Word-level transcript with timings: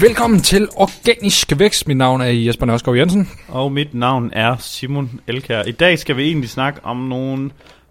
Velkommen 0.00 0.40
til 0.40 0.68
Organisk 0.76 1.58
Vækst. 1.58 1.88
Mit 1.88 1.96
navn 1.96 2.20
er 2.20 2.26
Jesper 2.26 2.66
Nørskov 2.66 2.96
Jensen. 2.96 3.30
Og 3.48 3.72
mit 3.72 3.94
navn 3.94 4.30
er 4.32 4.56
Simon 4.56 5.20
Elkær. 5.26 5.62
I 5.62 5.72
dag 5.72 5.98
skal 5.98 6.16
vi 6.16 6.22
egentlig 6.22 6.50
snakke 6.50 6.80
om 6.84 6.96
nogle 6.96 7.50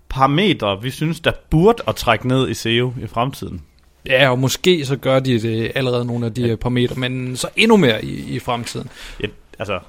parametre, 0.10 0.82
vi 0.82 0.90
synes, 0.90 1.20
der 1.20 1.32
burde 1.50 1.84
at 1.88 1.96
trække 1.96 2.28
ned 2.28 2.50
i 2.50 2.54
SEO 2.54 2.94
i 3.04 3.08
fremtiden. 3.08 3.62
Ja, 4.06 4.30
og 4.30 4.40
måske 4.40 4.86
så 4.86 4.98
gør 4.98 5.20
de 5.20 5.40
det 5.40 5.72
allerede 5.76 6.06
nogle 6.06 6.26
af 6.26 6.34
de 6.34 6.48
ja. 6.48 6.56
parametre, 6.56 6.96
men 6.96 7.36
så 7.36 7.48
endnu 7.56 7.78
mere 7.78 8.06
i, 8.06 8.36
i 8.36 8.40
fremtiden. 8.40 8.90
Ja, 9.22 9.28
altså, 9.60 9.80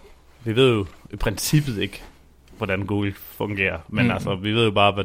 vi 0.45 0.57
ved 0.57 0.73
jo 0.73 0.87
i 1.13 1.17
princippet 1.17 1.79
ikke, 1.79 2.03
hvordan 2.59 2.87
Google 2.87 3.15
fungerer, 3.17 3.79
men 3.89 4.05
mm. 4.05 4.11
altså, 4.11 4.35
vi 4.35 4.53
ved 4.53 4.65
jo 4.65 4.71
bare, 4.71 4.93
hvad, 4.93 5.05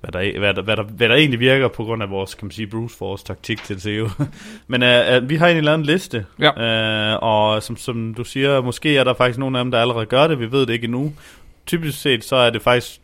hvad, 0.00 0.12
der, 0.12 0.38
hvad, 0.38 0.54
der, 0.54 0.62
hvad, 0.62 0.76
der, 0.76 0.82
hvad 0.82 1.08
der 1.08 1.14
egentlig 1.14 1.40
virker 1.40 1.68
på 1.68 1.84
grund 1.84 2.02
af 2.02 2.10
vores, 2.10 2.34
kan 2.34 2.46
man 2.46 2.52
sige, 2.52 2.66
Bruce 2.66 2.96
Force 2.96 3.24
taktik 3.24 3.62
til 3.64 3.80
SEO. 3.80 4.08
men 4.68 4.82
uh, 4.82 4.88
uh, 4.88 5.30
vi 5.30 5.36
har 5.36 5.46
egentlig 5.46 5.64
lavet 5.64 5.78
en 5.78 5.84
liste, 5.84 6.26
Ja. 6.40 7.14
uh, 7.14 7.18
og 7.22 7.62
som, 7.62 7.76
som 7.76 8.14
du 8.14 8.24
siger, 8.24 8.60
måske 8.60 8.96
er 8.96 9.04
der 9.04 9.14
faktisk 9.14 9.38
nogle 9.38 9.58
af 9.58 9.64
dem, 9.64 9.70
der 9.70 9.80
allerede 9.80 10.06
gør 10.06 10.26
det, 10.26 10.40
vi 10.40 10.52
ved 10.52 10.66
det 10.66 10.72
ikke 10.72 10.84
endnu. 10.84 11.12
Typisk 11.66 12.00
set, 12.00 12.24
så 12.24 12.36
er 12.36 12.50
det 12.50 12.62
faktisk 12.62 13.00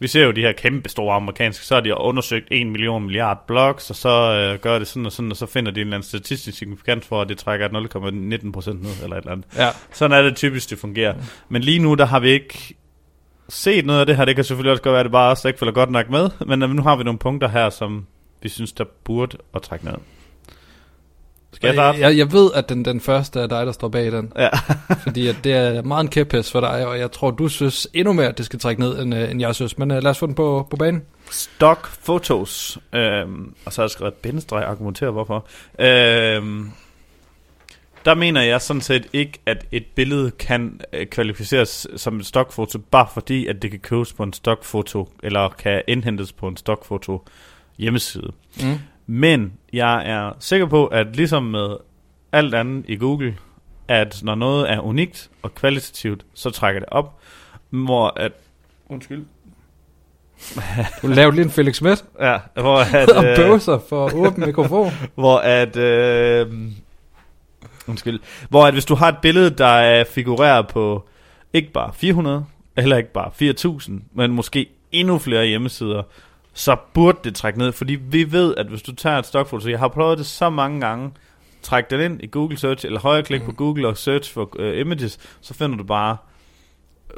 vi 0.00 0.08
ser 0.08 0.24
jo 0.24 0.30
de 0.30 0.40
her 0.40 0.52
kæmpe 0.52 0.88
store 0.88 1.16
amerikanske, 1.16 1.66
så 1.66 1.74
har 1.74 1.80
de 1.80 1.96
undersøgt 2.00 2.48
1 2.50 2.66
million 2.66 3.02
milliard 3.04 3.44
blogs, 3.46 3.90
og 3.90 3.96
så 3.96 4.08
øh, 4.08 4.58
gør 4.58 4.78
det 4.78 4.88
sådan 4.88 5.06
og 5.06 5.12
sådan, 5.12 5.30
og 5.30 5.36
så 5.36 5.46
finder 5.46 5.72
de 5.72 5.80
en 5.80 5.86
eller 5.86 5.96
anden 5.96 6.08
statistisk 6.08 6.58
signifikans 6.58 7.06
for, 7.06 7.20
at 7.22 7.28
det 7.28 7.38
trækker 7.38 7.68
0,19 7.68 8.52
procent 8.52 8.82
ned, 8.82 8.90
eller 9.02 9.16
et 9.16 9.20
eller 9.20 9.32
andet. 9.32 9.46
Ja. 9.56 9.68
Sådan 9.92 10.18
er 10.18 10.22
det 10.22 10.36
typisk, 10.36 10.70
det 10.70 10.78
fungerer. 10.78 11.14
Men 11.48 11.62
lige 11.62 11.78
nu, 11.78 11.94
der 11.94 12.06
har 12.06 12.20
vi 12.20 12.28
ikke 12.30 12.74
set 13.48 13.86
noget 13.86 14.00
af 14.00 14.06
det 14.06 14.16
her. 14.16 14.24
Det 14.24 14.34
kan 14.34 14.44
selvfølgelig 14.44 14.70
også 14.70 14.82
godt 14.82 14.92
være, 14.92 15.00
at 15.00 15.04
det 15.04 15.12
bare 15.12 15.30
også 15.30 15.48
ikke 15.48 15.58
følger 15.58 15.74
godt 15.74 15.90
nok 15.90 16.10
med, 16.10 16.30
men 16.46 16.62
øh, 16.62 16.70
nu 16.70 16.82
har 16.82 16.96
vi 16.96 17.04
nogle 17.04 17.18
punkter 17.18 17.48
her, 17.48 17.70
som 17.70 18.06
vi 18.42 18.48
synes, 18.48 18.72
der 18.72 18.84
burde 19.04 19.36
at 19.54 19.62
trække 19.62 19.84
ned. 19.84 19.94
Skal 21.52 21.68
jeg 21.68 21.74
starte? 21.74 21.98
Jeg, 21.98 22.16
jeg 22.16 22.32
ved, 22.32 22.50
at 22.54 22.68
den, 22.68 22.84
den 22.84 23.00
første 23.00 23.40
er 23.40 23.46
dig, 23.46 23.66
der 23.66 23.72
står 23.72 23.88
bag 23.88 24.12
den. 24.12 24.32
Ja. 24.36 24.48
fordi 25.04 25.28
at 25.28 25.36
det 25.44 25.52
er 25.52 25.82
meget 25.82 26.04
en 26.04 26.08
kæphest 26.08 26.52
for 26.52 26.60
dig, 26.60 26.86
og 26.86 26.98
jeg 26.98 27.12
tror, 27.12 27.30
du 27.30 27.48
synes 27.48 27.88
endnu 27.94 28.12
mere, 28.12 28.26
at 28.26 28.38
det 28.38 28.46
skal 28.46 28.58
trække 28.58 28.80
ned, 28.80 28.98
end, 29.02 29.14
uh, 29.14 29.30
end 29.30 29.40
jeg 29.40 29.54
synes. 29.54 29.78
Men 29.78 29.90
uh, 29.90 29.96
lad 29.96 30.10
os 30.10 30.18
få 30.18 30.26
den 30.26 30.34
på, 30.34 30.66
på 30.70 30.76
banen. 30.76 31.02
Stock 31.30 31.88
Photos, 32.04 32.78
øhm, 32.92 33.54
og 33.64 33.72
så 33.72 33.80
har 33.80 33.84
jeg 33.84 33.90
skrevet 33.90 34.14
bindestreg, 34.14 34.64
argumentere 34.64 35.10
hvorfor. 35.10 35.46
Øhm, 35.78 36.72
der 38.08 38.14
mener 38.14 38.42
jeg 38.42 38.60
sådan 38.60 38.80
set 38.80 39.06
ikke, 39.12 39.38
at 39.46 39.66
et 39.72 39.86
billede 39.86 40.30
kan 40.30 40.80
øh, 40.92 41.06
kvalificeres 41.06 41.86
som 41.96 42.16
et 42.16 42.26
stockfoto, 42.26 42.78
bare 42.78 43.06
fordi, 43.14 43.46
at 43.46 43.62
det 43.62 43.70
kan 43.70 43.80
købes 43.80 44.12
på 44.12 44.22
en 44.22 44.32
stockfoto, 44.32 45.12
eller 45.22 45.48
kan 45.48 45.82
indhentes 45.88 46.32
på 46.32 46.48
en 46.48 46.56
stockfoto 46.56 47.24
hjemmeside. 47.78 48.32
Mm. 48.60 48.78
Men 49.06 49.52
jeg 49.72 50.10
er 50.10 50.32
sikker 50.38 50.66
på, 50.66 50.86
at 50.86 51.16
ligesom 51.16 51.42
med 51.42 51.76
alt 52.32 52.54
andet 52.54 52.84
i 52.88 52.96
Google, 52.96 53.36
at 53.88 54.20
når 54.22 54.34
noget 54.34 54.70
er 54.70 54.80
unikt 54.80 55.30
og 55.42 55.54
kvalitativt, 55.54 56.26
så 56.34 56.50
trækker 56.50 56.80
det 56.80 56.88
op, 56.88 57.18
hvor 57.70 58.12
at... 58.16 58.32
Undskyld. 58.88 59.24
Du 61.02 61.06
lavede 61.06 61.36
lige 61.36 61.44
en 61.44 61.50
Felix 61.50 61.74
Schmidt 61.74 62.04
Ja, 62.20 62.38
hvor 62.54 62.96
at... 62.96 63.10
og 63.16 63.24
øh, 63.24 63.36
bøvser 63.36 63.78
for 63.88 64.14
åben 64.14 64.46
mikrofon. 64.46 64.90
hvor 65.14 65.38
at... 65.38 65.76
Øh, 65.76 66.46
undskyld. 67.88 68.20
Hvor 68.48 68.66
at 68.66 68.72
hvis 68.72 68.84
du 68.84 68.94
har 68.94 69.08
et 69.08 69.18
billede, 69.22 69.50
der 69.50 69.66
er 69.66 70.04
figurerer 70.04 70.62
på 70.62 71.08
ikke 71.52 71.72
bare 71.72 71.92
400, 71.94 72.44
heller 72.78 72.96
ikke 72.96 73.12
bare 73.12 73.30
4000, 73.34 74.02
men 74.14 74.32
måske 74.32 74.66
endnu 74.92 75.18
flere 75.18 75.46
hjemmesider, 75.46 76.02
så 76.54 76.76
burde 76.94 77.18
det 77.24 77.34
trække 77.34 77.58
ned, 77.58 77.72
fordi 77.72 77.94
vi 77.94 78.32
ved, 78.32 78.54
at 78.56 78.66
hvis 78.66 78.82
du 78.82 78.94
tager 78.94 79.18
et 79.18 79.26
stokfoto, 79.26 79.60
så 79.60 79.70
jeg 79.70 79.78
har 79.78 79.88
prøvet 79.88 80.18
det 80.18 80.26
så 80.26 80.50
mange 80.50 80.80
gange, 80.80 81.10
træk 81.62 81.90
det 81.90 82.00
ind 82.04 82.22
i 82.22 82.26
Google 82.26 82.58
Search, 82.58 82.86
eller 82.86 83.00
højreklik 83.00 83.42
på 83.42 83.52
Google 83.52 83.88
og 83.88 83.96
search 83.96 84.32
for 84.32 84.50
uh, 84.58 84.78
images, 84.78 85.18
så 85.40 85.54
finder 85.54 85.76
du 85.76 85.84
bare 85.84 86.16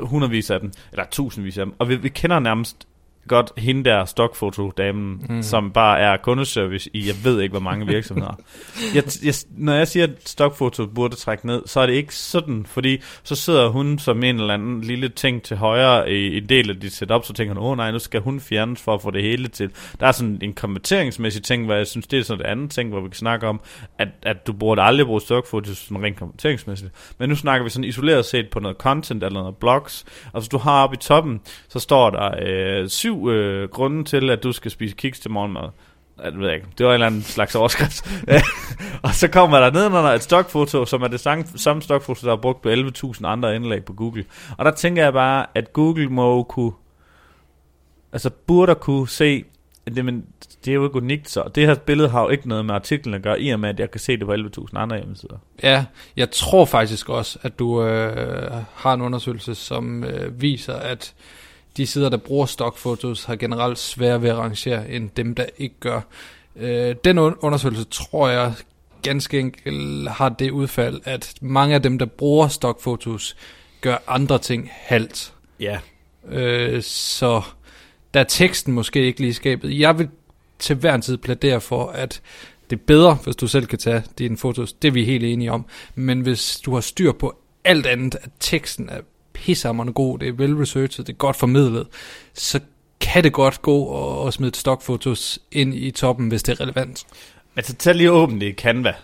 hundredvis 0.00 0.50
af 0.50 0.61
dem, 0.61 0.72
eller 0.93 1.05
tusindvis 1.11 1.59
af 1.59 1.66
dem, 1.66 1.75
og 1.78 1.89
vi, 1.89 1.97
vi 1.97 2.09
kender 2.09 2.39
nærmest 2.39 2.87
godt 3.29 3.53
hende 3.57 3.85
der 3.85 4.05
stokfotodamen, 4.05 5.27
mm. 5.29 5.43
som 5.43 5.71
bare 5.71 6.01
er 6.01 6.17
kundeservice 6.17 6.91
i, 6.93 7.07
jeg 7.07 7.15
ved 7.25 7.41
ikke, 7.41 7.53
hvor 7.53 7.61
mange 7.61 7.87
virksomheder. 7.87 8.39
jeg, 8.95 9.05
jeg, 9.25 9.35
når 9.51 9.73
jeg 9.73 9.89
siger, 9.89 10.07
at 10.07 10.11
stokfoto 10.27 10.87
burde 10.87 11.17
trække 11.17 11.47
ned, 11.47 11.63
så 11.67 11.81
er 11.81 11.87
det 11.87 11.93
ikke 11.93 12.15
sådan, 12.15 12.67
fordi 12.67 13.03
så 13.23 13.35
sidder 13.35 13.69
hun 13.69 13.99
som 13.99 14.23
en 14.23 14.41
eller 14.41 14.55
anden 14.55 14.81
lille 14.81 15.09
ting 15.09 15.43
til 15.43 15.57
højre 15.57 16.13
i 16.13 16.37
en 16.37 16.49
del 16.49 16.71
af 16.71 16.81
dit 16.81 16.93
setup, 16.93 17.25
så 17.25 17.33
tænker 17.33 17.55
hun, 17.55 17.63
åh 17.63 17.71
oh, 17.71 17.77
nej, 17.77 17.91
nu 17.91 17.99
skal 17.99 18.21
hun 18.21 18.41
fjernes 18.41 18.83
for 18.83 18.95
at 18.95 19.03
få 19.03 19.11
det 19.11 19.23
hele 19.23 19.49
til. 19.49 19.71
Der 20.01 20.07
er 20.07 20.13
sådan 20.13 20.39
en 20.43 20.53
konverteringsmæssig 20.53 21.43
ting, 21.43 21.65
hvor 21.65 21.75
jeg 21.75 21.87
synes, 21.87 22.07
det 22.07 22.19
er 22.19 22.23
sådan 22.23 22.47
et 22.47 22.51
andet 22.51 22.71
ting, 22.71 22.91
hvor 22.91 23.01
vi 23.01 23.09
kan 23.09 23.15
snakke 23.15 23.47
om, 23.47 23.61
at, 23.99 24.09
at 24.23 24.47
du 24.47 24.53
burde 24.53 24.83
aldrig 24.83 25.07
bruge 25.07 25.21
stokfoto 25.21 25.75
sådan 25.75 26.05
rent 26.05 26.19
konverteringsmæssigt. 26.19 26.93
Men 27.19 27.29
nu 27.29 27.37
snakker 27.37 27.65
vi 27.65 27.71
sådan 27.71 27.85
isoleret 27.85 28.25
set 28.25 28.51
på 28.51 28.61
noget 28.61 28.77
content 28.77 29.25
eller 29.25 29.41
noget 29.41 29.57
blogs, 29.57 30.05
og 30.33 30.41
hvis 30.41 30.49
du 30.49 30.59
har 30.59 30.83
oppe 30.83 30.95
i 30.95 30.99
toppen, 30.99 31.41
så 31.69 31.79
står 31.79 32.11
der 32.11 32.31
øh, 32.43 32.89
syv 32.89 33.20
øh, 33.29 33.69
grunde 33.69 34.05
til, 34.05 34.31
at 34.31 34.43
du 34.43 34.53
skal 34.53 34.71
spise 34.71 34.97
kiks 34.97 35.21
til 35.21 35.31
morgenmad. 35.31 35.69
Det 36.25 36.39
ved 36.41 36.53
ikke, 36.53 36.67
det 36.79 36.87
var 36.87 36.93
en 36.93 36.95
eller 36.95 37.07
anden 37.07 37.23
slags 37.23 37.55
overskrift. 37.55 38.11
og 39.03 39.15
så 39.15 39.29
kommer 39.29 39.61
der 39.61 39.71
nedenunder 39.71 40.11
et 40.11 40.23
stokfoto, 40.23 40.85
som 40.85 41.03
er 41.03 41.09
det 41.09 41.21
samme, 41.21 41.45
samme 41.57 41.83
stokfoto, 41.83 42.27
der 42.27 42.33
er 42.33 42.37
brugt 42.37 42.63
på 42.63 42.69
11.000 42.69 43.27
andre 43.27 43.57
indlæg 43.57 43.85
på 43.85 43.93
Google. 43.93 44.25
Og 44.59 44.65
der 44.65 44.71
tænker 44.71 45.03
jeg 45.03 45.13
bare, 45.13 45.47
at 45.55 45.73
Google 45.73 46.09
må 46.09 46.43
kunne, 46.43 46.73
altså 48.13 48.31
burde 48.47 48.75
kunne 48.75 49.09
se, 49.09 49.45
at 49.87 49.97
det, 49.97 50.05
men, 50.05 50.25
det 50.65 50.71
er 50.71 50.75
jo 50.75 50.85
ikke 50.85 50.97
unikt 50.97 51.31
så. 51.31 51.51
Det 51.55 51.67
her 51.67 51.75
billede 51.75 52.09
har 52.09 52.23
jo 52.23 52.29
ikke 52.29 52.49
noget 52.49 52.65
med 52.65 52.75
artiklen 52.75 53.15
at 53.15 53.23
gøre, 53.23 53.41
i 53.41 53.51
og 53.51 53.61
med, 53.61 53.69
at 53.69 53.81
jeg 53.81 53.91
kan 53.91 54.01
se 54.01 54.17
det 54.17 54.27
på 54.27 54.35
11.000 54.35 54.67
andre 54.75 54.97
hjemmesider. 54.97 55.39
Ja, 55.63 55.85
jeg 56.17 56.31
tror 56.31 56.65
faktisk 56.65 57.09
også, 57.09 57.39
at 57.43 57.59
du 57.59 57.83
øh, 57.83 58.53
har 58.75 58.95
en 58.95 59.01
undersøgelse, 59.01 59.55
som 59.55 60.05
øh, 60.05 60.43
viser, 60.43 60.75
at 60.75 61.15
de 61.77 61.87
sider, 61.87 62.09
der 62.09 62.17
bruger 62.17 62.47
stockfotos, 62.47 63.25
har 63.25 63.37
generelt 63.37 63.79
svært 63.79 64.23
ved 64.23 64.31
at 64.31 64.37
rangere, 64.37 64.91
end 64.91 65.11
dem, 65.17 65.35
der 65.35 65.47
ikke 65.59 65.75
gør. 65.81 66.01
Øh, 66.57 66.95
den 67.05 67.19
un- 67.19 67.39
undersøgelse 67.41 67.85
tror 67.85 68.29
jeg 68.29 68.55
ganske 69.03 69.39
enkelt 69.39 70.09
har 70.09 70.29
det 70.29 70.51
udfald, 70.51 71.01
at 71.05 71.35
mange 71.41 71.75
af 71.75 71.83
dem, 71.83 71.99
der 71.99 72.07
bruger 72.07 72.49
stockfotos, 72.49 73.37
gør 73.81 73.97
andre 74.07 74.39
ting 74.39 74.71
halvt. 74.73 75.33
Ja. 75.61 75.79
Øh, 76.29 76.83
så 76.83 77.43
der 78.15 78.21
er 78.21 78.25
teksten 78.25 78.75
måske 78.75 79.03
ikke 79.07 79.21
lige 79.21 79.35
skabet. 79.35 79.79
Jeg 79.79 79.99
vil 79.99 80.09
til 80.59 80.77
hver 80.77 80.95
en 80.95 81.03
tid 81.03 81.17
plædere 81.17 81.61
for, 81.61 81.87
at 81.89 82.21
det 82.71 82.77
er 82.77 82.83
bedre, 82.87 83.15
hvis 83.15 83.37
du 83.37 83.47
selv 83.47 83.67
kan 83.67 83.79
tage 83.79 84.03
dine 84.19 84.37
fotos. 84.37 84.73
Det 84.73 84.89
er 84.89 84.93
vi 84.93 85.05
helt 85.05 85.25
enige 85.25 85.53
om. 85.53 85.67
Men 85.95 86.21
hvis 86.21 86.61
du 86.65 86.75
har 86.75 86.81
styr 86.81 87.13
på 87.13 87.37
alt 87.65 87.87
andet, 87.87 88.15
at 88.23 88.31
teksten 88.41 88.89
er 88.89 89.01
pissehammerende 89.41 89.93
god, 89.93 90.19
det 90.19 90.28
er 90.28 90.33
vel-researchet, 90.33 91.06
det 91.06 91.12
er 91.12 91.17
godt 91.17 91.37
formidlet, 91.37 91.87
så 92.34 92.61
kan 93.01 93.25
det 93.25 93.33
godt 93.33 93.62
gå 93.62 93.77
og, 93.78 94.21
og 94.23 94.33
smide 94.33 94.56
stockfotos 94.56 95.39
ind 95.53 95.75
i 95.75 95.91
toppen, 95.91 96.28
hvis 96.28 96.43
det 96.43 96.53
er 96.53 96.61
relevant. 96.61 97.06
Men 97.55 97.65
så 97.65 97.75
tag 97.75 97.95
lige 97.95 98.11
åbent 98.12 98.41
det 98.41 98.47
i 98.47 98.53
Canva. 98.53 98.95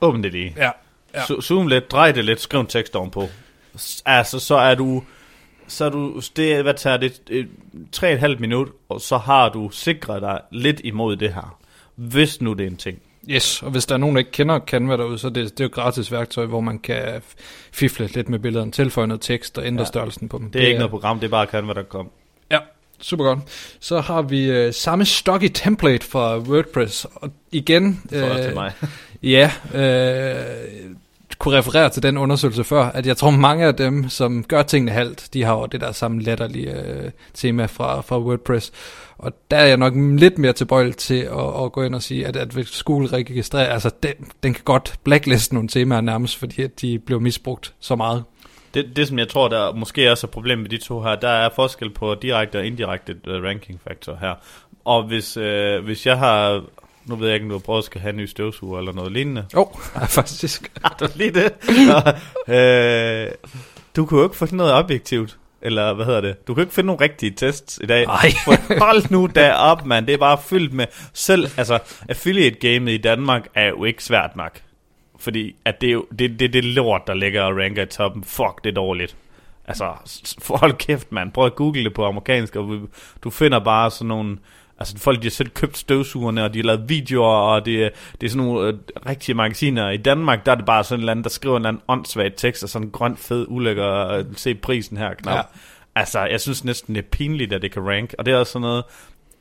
Åbn 0.00 0.22
det 0.22 0.32
lige. 0.32 0.54
Ja. 0.56 0.70
Ja. 1.14 1.40
Zoom 1.40 1.66
lidt, 1.66 1.90
drej 1.90 2.12
det 2.12 2.24
lidt, 2.24 2.40
skriv 2.40 2.60
en 2.60 2.66
tekst 2.66 2.96
ovenpå. 2.96 3.28
Altså, 4.06 4.38
så 4.38 4.54
er 4.54 4.74
du... 4.74 5.02
Så 5.68 5.84
er 5.84 5.88
du, 5.88 6.20
det, 6.36 6.62
hvad 6.62 6.74
tager 6.74 6.96
det? 6.96 7.22
Et- 7.30 7.48
Tre 7.92 8.06
og 8.08 8.12
et 8.12 8.18
halvt 8.18 8.40
minut, 8.40 8.68
og 8.88 9.00
så 9.00 9.18
har 9.18 9.48
du 9.48 9.70
sikret 9.70 10.22
dig 10.22 10.40
lidt 10.52 10.80
imod 10.84 11.16
det 11.16 11.34
her. 11.34 11.58
Hvis 11.94 12.40
nu 12.40 12.52
det 12.52 12.66
er 12.66 12.70
en 12.70 12.76
ting. 12.76 12.98
Yes, 13.30 13.62
og 13.62 13.70
hvis 13.70 13.86
der 13.86 13.94
er 13.94 13.98
nogen, 13.98 14.16
der 14.16 14.18
ikke 14.18 14.30
kender 14.30 14.58
Canva 14.58 14.96
derude, 14.96 15.18
så 15.18 15.26
er 15.26 15.30
det, 15.30 15.50
det 15.50 15.60
er 15.60 15.64
jo 15.64 15.70
gratis 15.72 16.12
værktøj, 16.12 16.46
hvor 16.46 16.60
man 16.60 16.78
kan 16.78 17.22
fifle 17.72 18.06
lidt 18.06 18.28
med 18.28 18.38
billederne, 18.38 18.72
tilføje 18.72 19.06
noget 19.06 19.20
tekst 19.20 19.58
og 19.58 19.66
ændre 19.66 19.82
ja. 19.82 19.86
Størrelsen 19.86 20.28
på 20.28 20.38
dem. 20.38 20.50
Det 20.50 20.62
er 20.62 20.66
ikke 20.66 20.78
noget 20.78 20.90
program, 20.90 21.20
det 21.20 21.26
er 21.26 21.30
bare 21.30 21.46
Canva, 21.46 21.72
der 21.72 21.82
kom. 21.82 22.10
Ja, 22.50 22.58
super 23.00 23.24
godt. 23.24 23.38
Så 23.80 24.00
har 24.00 24.22
vi 24.22 24.44
øh, 24.44 24.72
samme 24.72 25.04
stocky 25.04 25.48
template 25.54 26.06
fra 26.06 26.38
WordPress. 26.38 27.06
Og 27.14 27.30
igen, 27.52 28.02
For 28.08 28.36
øh, 28.36 28.42
til 28.42 28.54
mig. 28.54 28.72
ja, 29.22 29.50
øh, 29.74 30.96
kunne 31.38 31.58
referere 31.58 31.88
til 31.88 32.02
den 32.02 32.16
undersøgelse 32.16 32.64
før, 32.64 32.84
at 32.84 33.06
jeg 33.06 33.16
tror 33.16 33.30
mange 33.30 33.66
af 33.66 33.74
dem, 33.74 34.08
som 34.08 34.44
gør 34.44 34.62
tingene 34.62 34.92
halvt, 34.92 35.28
de 35.32 35.42
har 35.42 35.54
jo 35.54 35.66
det 35.66 35.80
der 35.80 35.92
samme 35.92 36.22
latterlige 36.22 36.72
øh, 36.72 37.10
tema 37.34 37.66
fra, 37.66 38.00
fra 38.00 38.20
WordPress. 38.20 38.72
Og 39.18 39.32
der 39.50 39.56
er 39.56 39.66
jeg 39.66 39.76
nok 39.76 39.92
lidt 39.96 40.38
mere 40.38 40.52
tilbøjelig 40.52 40.96
til 40.96 41.20
at, 41.20 41.64
at 41.64 41.72
gå 41.72 41.82
ind 41.82 41.94
og 41.94 42.02
sige, 42.02 42.26
at, 42.26 42.36
at 42.36 42.48
hvis 42.48 42.82
Google 42.82 43.08
registrerer, 43.08 43.72
altså 43.72 43.90
den, 44.02 44.12
den 44.42 44.54
kan 44.54 44.64
godt 44.64 44.94
blackliste 45.04 45.54
nogle 45.54 45.68
temaer 45.68 46.00
nærmest, 46.00 46.36
fordi 46.36 46.62
at 46.62 46.80
de 46.80 46.98
blev 46.98 47.20
misbrugt 47.20 47.74
så 47.80 47.96
meget. 47.96 48.24
Det, 48.74 48.96
det, 48.96 49.08
som 49.08 49.18
jeg 49.18 49.28
tror, 49.28 49.48
der 49.48 49.74
måske 49.74 50.10
også 50.10 50.26
er 50.26 50.30
problem 50.30 50.58
med 50.58 50.68
de 50.68 50.78
to 50.78 51.02
her, 51.02 51.14
der 51.14 51.28
er 51.28 51.48
forskel 51.54 51.90
på 51.90 52.14
direkte 52.14 52.58
og 52.58 52.66
indirekte 52.66 53.16
øh, 53.26 53.42
ranking 53.42 53.80
factor 53.88 54.18
her. 54.20 54.34
Og 54.84 55.02
hvis, 55.02 55.36
øh, 55.36 55.84
hvis 55.84 56.06
jeg 56.06 56.18
har, 56.18 56.62
nu 57.06 57.16
ved 57.16 57.26
jeg 57.26 57.34
ikke, 57.34 57.44
om 57.44 57.50
du 57.50 57.54
har 57.54 57.60
prøvet 57.60 57.78
at 57.78 57.84
skal 57.84 58.00
have 58.00 58.10
en 58.10 58.16
ny 58.16 58.26
støvsuger 58.26 58.78
eller 58.78 58.92
noget 58.92 59.12
lignende. 59.12 59.44
Åh, 59.54 59.62
oh, 60.02 60.08
faktisk. 60.08 60.72
Har 60.84 60.96
du 61.00 61.08
lige 61.14 61.30
det? 61.30 61.52
Nå, 62.48 62.54
øh, 62.54 63.28
du 63.96 64.06
kunne 64.06 64.20
jo 64.20 64.26
ikke 64.26 64.36
få 64.36 64.46
sådan 64.46 64.56
noget 64.56 64.72
objektivt. 64.72 65.38
eller 65.62 65.94
hvad 65.94 66.06
hedder 66.06 66.20
det? 66.20 66.46
Du 66.46 66.54
kan 66.54 66.62
ikke 66.62 66.74
finde 66.74 66.86
nogle 66.86 67.04
rigtige 67.04 67.30
tests 67.30 67.80
i 67.82 67.86
dag. 67.86 68.06
Nej. 68.06 68.32
Hold 68.86 69.10
nu 69.10 69.28
da 69.34 69.52
op, 69.52 69.86
mand. 69.86 70.06
Det 70.06 70.12
er 70.12 70.18
bare 70.18 70.38
fyldt 70.38 70.72
med... 70.72 70.86
Selv, 71.12 71.48
altså, 71.56 71.78
affiliate-gamet 72.08 72.92
i 72.92 72.96
Danmark 72.98 73.48
er 73.54 73.68
jo 73.68 73.84
ikke 73.84 74.04
svært 74.04 74.36
nok. 74.36 74.60
Fordi 75.18 75.56
at 75.64 75.80
det 75.80 75.88
er 75.88 75.92
jo 75.92 76.06
det, 76.18 76.40
det, 76.40 76.52
det 76.52 76.64
lort, 76.64 77.02
der 77.06 77.14
ligger 77.14 77.42
og 77.42 77.56
ranker 77.56 77.82
i 77.82 77.86
toppen. 77.86 78.24
Fuck, 78.24 78.64
det 78.64 78.70
er 78.70 78.74
dårligt. 78.74 79.16
Altså, 79.64 79.92
hold 80.48 80.72
kæft, 80.72 81.12
mand. 81.12 81.32
Prøv 81.32 81.46
at 81.46 81.54
google 81.54 81.84
det 81.84 81.94
på 81.94 82.04
amerikansk, 82.04 82.56
og 82.56 82.80
du 83.24 83.30
finder 83.30 83.58
bare 83.58 83.90
sådan 83.90 84.08
nogle... 84.08 84.38
Altså, 84.78 84.98
folk, 84.98 85.18
de 85.18 85.26
har 85.26 85.30
selv 85.30 85.48
købt 85.48 85.78
støvsugerne, 85.78 86.44
og 86.44 86.54
de 86.54 86.58
har 86.58 86.64
lavet 86.64 86.88
videoer, 86.88 87.28
og 87.36 87.66
det, 87.66 87.84
er- 87.84 87.90
det 88.20 88.26
er 88.26 88.30
sådan 88.30 88.46
nogle 88.46 88.68
øh, 88.68 88.74
rigtige 89.08 89.34
magasiner. 89.34 89.90
I 89.90 89.96
Danmark, 89.96 90.46
der 90.46 90.52
er 90.52 90.56
det 90.56 90.64
bare 90.66 90.84
sådan 90.84 90.98
en 90.98 91.00
eller 91.02 91.10
anden, 91.10 91.22
der 91.24 91.30
skriver 91.30 91.56
en 91.56 91.60
eller 91.60 91.68
anden 91.68 91.82
åndssvagt 91.88 92.34
tekst, 92.36 92.62
og 92.62 92.68
sådan 92.68 92.88
en 92.88 92.92
grøn, 92.92 93.16
fed, 93.16 93.46
ulækker, 93.48 94.08
øh, 94.08 94.24
se 94.36 94.54
prisen 94.54 94.96
her, 94.96 95.14
knap. 95.14 95.34
Ja. 95.36 95.40
Altså, 95.94 96.20
jeg 96.20 96.40
synes 96.40 96.64
næsten, 96.64 96.94
det 96.94 97.02
er 97.04 97.08
pinligt, 97.12 97.52
at 97.52 97.62
det 97.62 97.72
kan 97.72 97.82
rank. 97.88 98.14
Og 98.18 98.26
det 98.26 98.34
er 98.34 98.38
også 98.38 98.52
sådan 98.52 98.60
noget... 98.62 98.84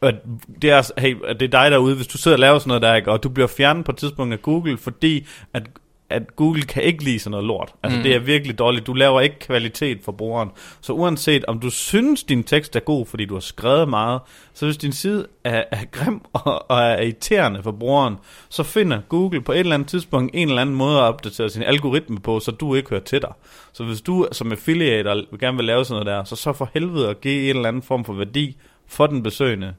at 0.01 0.15
Det 0.61 0.69
er, 0.69 0.91
hey, 1.01 1.15
det 1.29 1.41
er 1.41 1.47
dig 1.61 1.71
derude, 1.71 1.95
hvis 1.95 2.07
du 2.07 2.17
sidder 2.17 2.35
og 2.35 2.39
laver 2.39 2.59
sådan 2.59 2.67
noget 2.67 2.81
der, 2.81 2.95
ikke, 2.95 3.11
og 3.11 3.23
du 3.23 3.29
bliver 3.29 3.47
fjernet 3.47 3.85
på 3.85 3.91
et 3.91 3.97
tidspunkt 3.97 4.33
af 4.33 4.41
Google, 4.41 4.77
fordi 4.77 5.27
at, 5.53 5.63
at 6.09 6.35
Google 6.35 6.61
kan 6.61 6.83
ikke 6.83 7.03
lide 7.03 7.19
sådan 7.19 7.31
noget 7.31 7.45
lort. 7.45 7.73
Altså, 7.83 7.97
Mm. 7.97 8.03
det 8.03 8.15
er 8.15 8.19
virkelig 8.19 8.59
dårligt. 8.59 8.87
Du 8.87 8.93
laver 8.93 9.21
ikke 9.21 9.39
kvalitet 9.39 9.99
for 10.03 10.11
brugeren. 10.11 10.49
Så 10.81 10.93
uanset 10.93 11.45
om 11.45 11.59
du 11.59 11.69
synes, 11.69 12.23
din 12.23 12.43
tekst 12.43 12.75
er 12.75 12.79
god, 12.79 13.05
fordi 13.05 13.25
du 13.25 13.33
har 13.33 13.41
skrevet 13.41 13.89
meget, 13.89 14.21
så 14.53 14.65
hvis 14.65 14.77
din 14.77 14.91
side 14.91 15.27
er, 15.43 15.63
er 15.71 15.85
grim 15.91 16.21
og, 16.33 16.71
og 16.71 16.81
er 16.81 17.01
irriterende 17.01 17.63
for 17.63 17.71
brugeren, 17.71 18.15
så 18.49 18.63
finder 18.63 19.01
Google 19.09 19.41
på 19.41 19.51
et 19.51 19.59
eller 19.59 19.73
andet 19.73 19.89
tidspunkt 19.89 20.31
en 20.35 20.47
eller 20.49 20.61
anden 20.61 20.75
måde 20.75 20.97
at 20.97 21.03
opdatere 21.03 21.49
sin 21.49 21.63
algoritme 21.63 22.19
på, 22.19 22.39
så 22.39 22.51
du 22.51 22.75
ikke 22.75 22.89
hører 22.89 23.01
til 23.01 23.21
dig. 23.21 23.31
Så 23.73 23.83
hvis 23.83 24.01
du 24.01 24.27
som 24.31 24.51
affiliate 24.51 25.25
gerne 25.39 25.57
vil 25.57 25.65
lave 25.65 25.85
sådan 25.85 26.03
noget 26.05 26.17
der, 26.17 26.23
så 26.23 26.35
så 26.35 26.53
for 26.53 26.69
helvede 26.73 27.09
at 27.09 27.21
give 27.21 27.49
en 27.49 27.55
eller 27.55 27.67
anden 27.67 27.81
form 27.83 28.05
for 28.05 28.13
værdi 28.13 28.57
for 28.87 29.07
den 29.07 29.23
besøgende, 29.23 29.73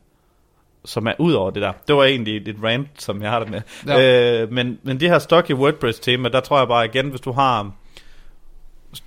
som 0.87 1.07
er 1.07 1.13
ud 1.19 1.33
over 1.33 1.51
det 1.51 1.63
der. 1.63 1.73
Det 1.89 1.97
var 1.97 2.05
egentlig 2.05 2.49
et 2.49 2.57
rant, 2.63 2.89
som 2.99 3.23
jeg 3.23 3.31
har 3.31 3.39
det 3.39 3.51
med. 3.51 3.61
Ja. 3.87 4.43
Øh, 4.43 4.53
men, 4.53 4.79
men 4.83 5.01
det 5.01 5.09
her 5.09 5.19
stock 5.19 5.51
i 5.51 5.55
WordPress 5.55 6.01
tema, 6.01 6.29
der 6.29 6.41
tror 6.41 6.59
jeg 6.59 6.69
bare 6.69 6.85
igen, 6.85 7.09
hvis 7.09 7.21
du 7.21 7.33
har 7.33 7.71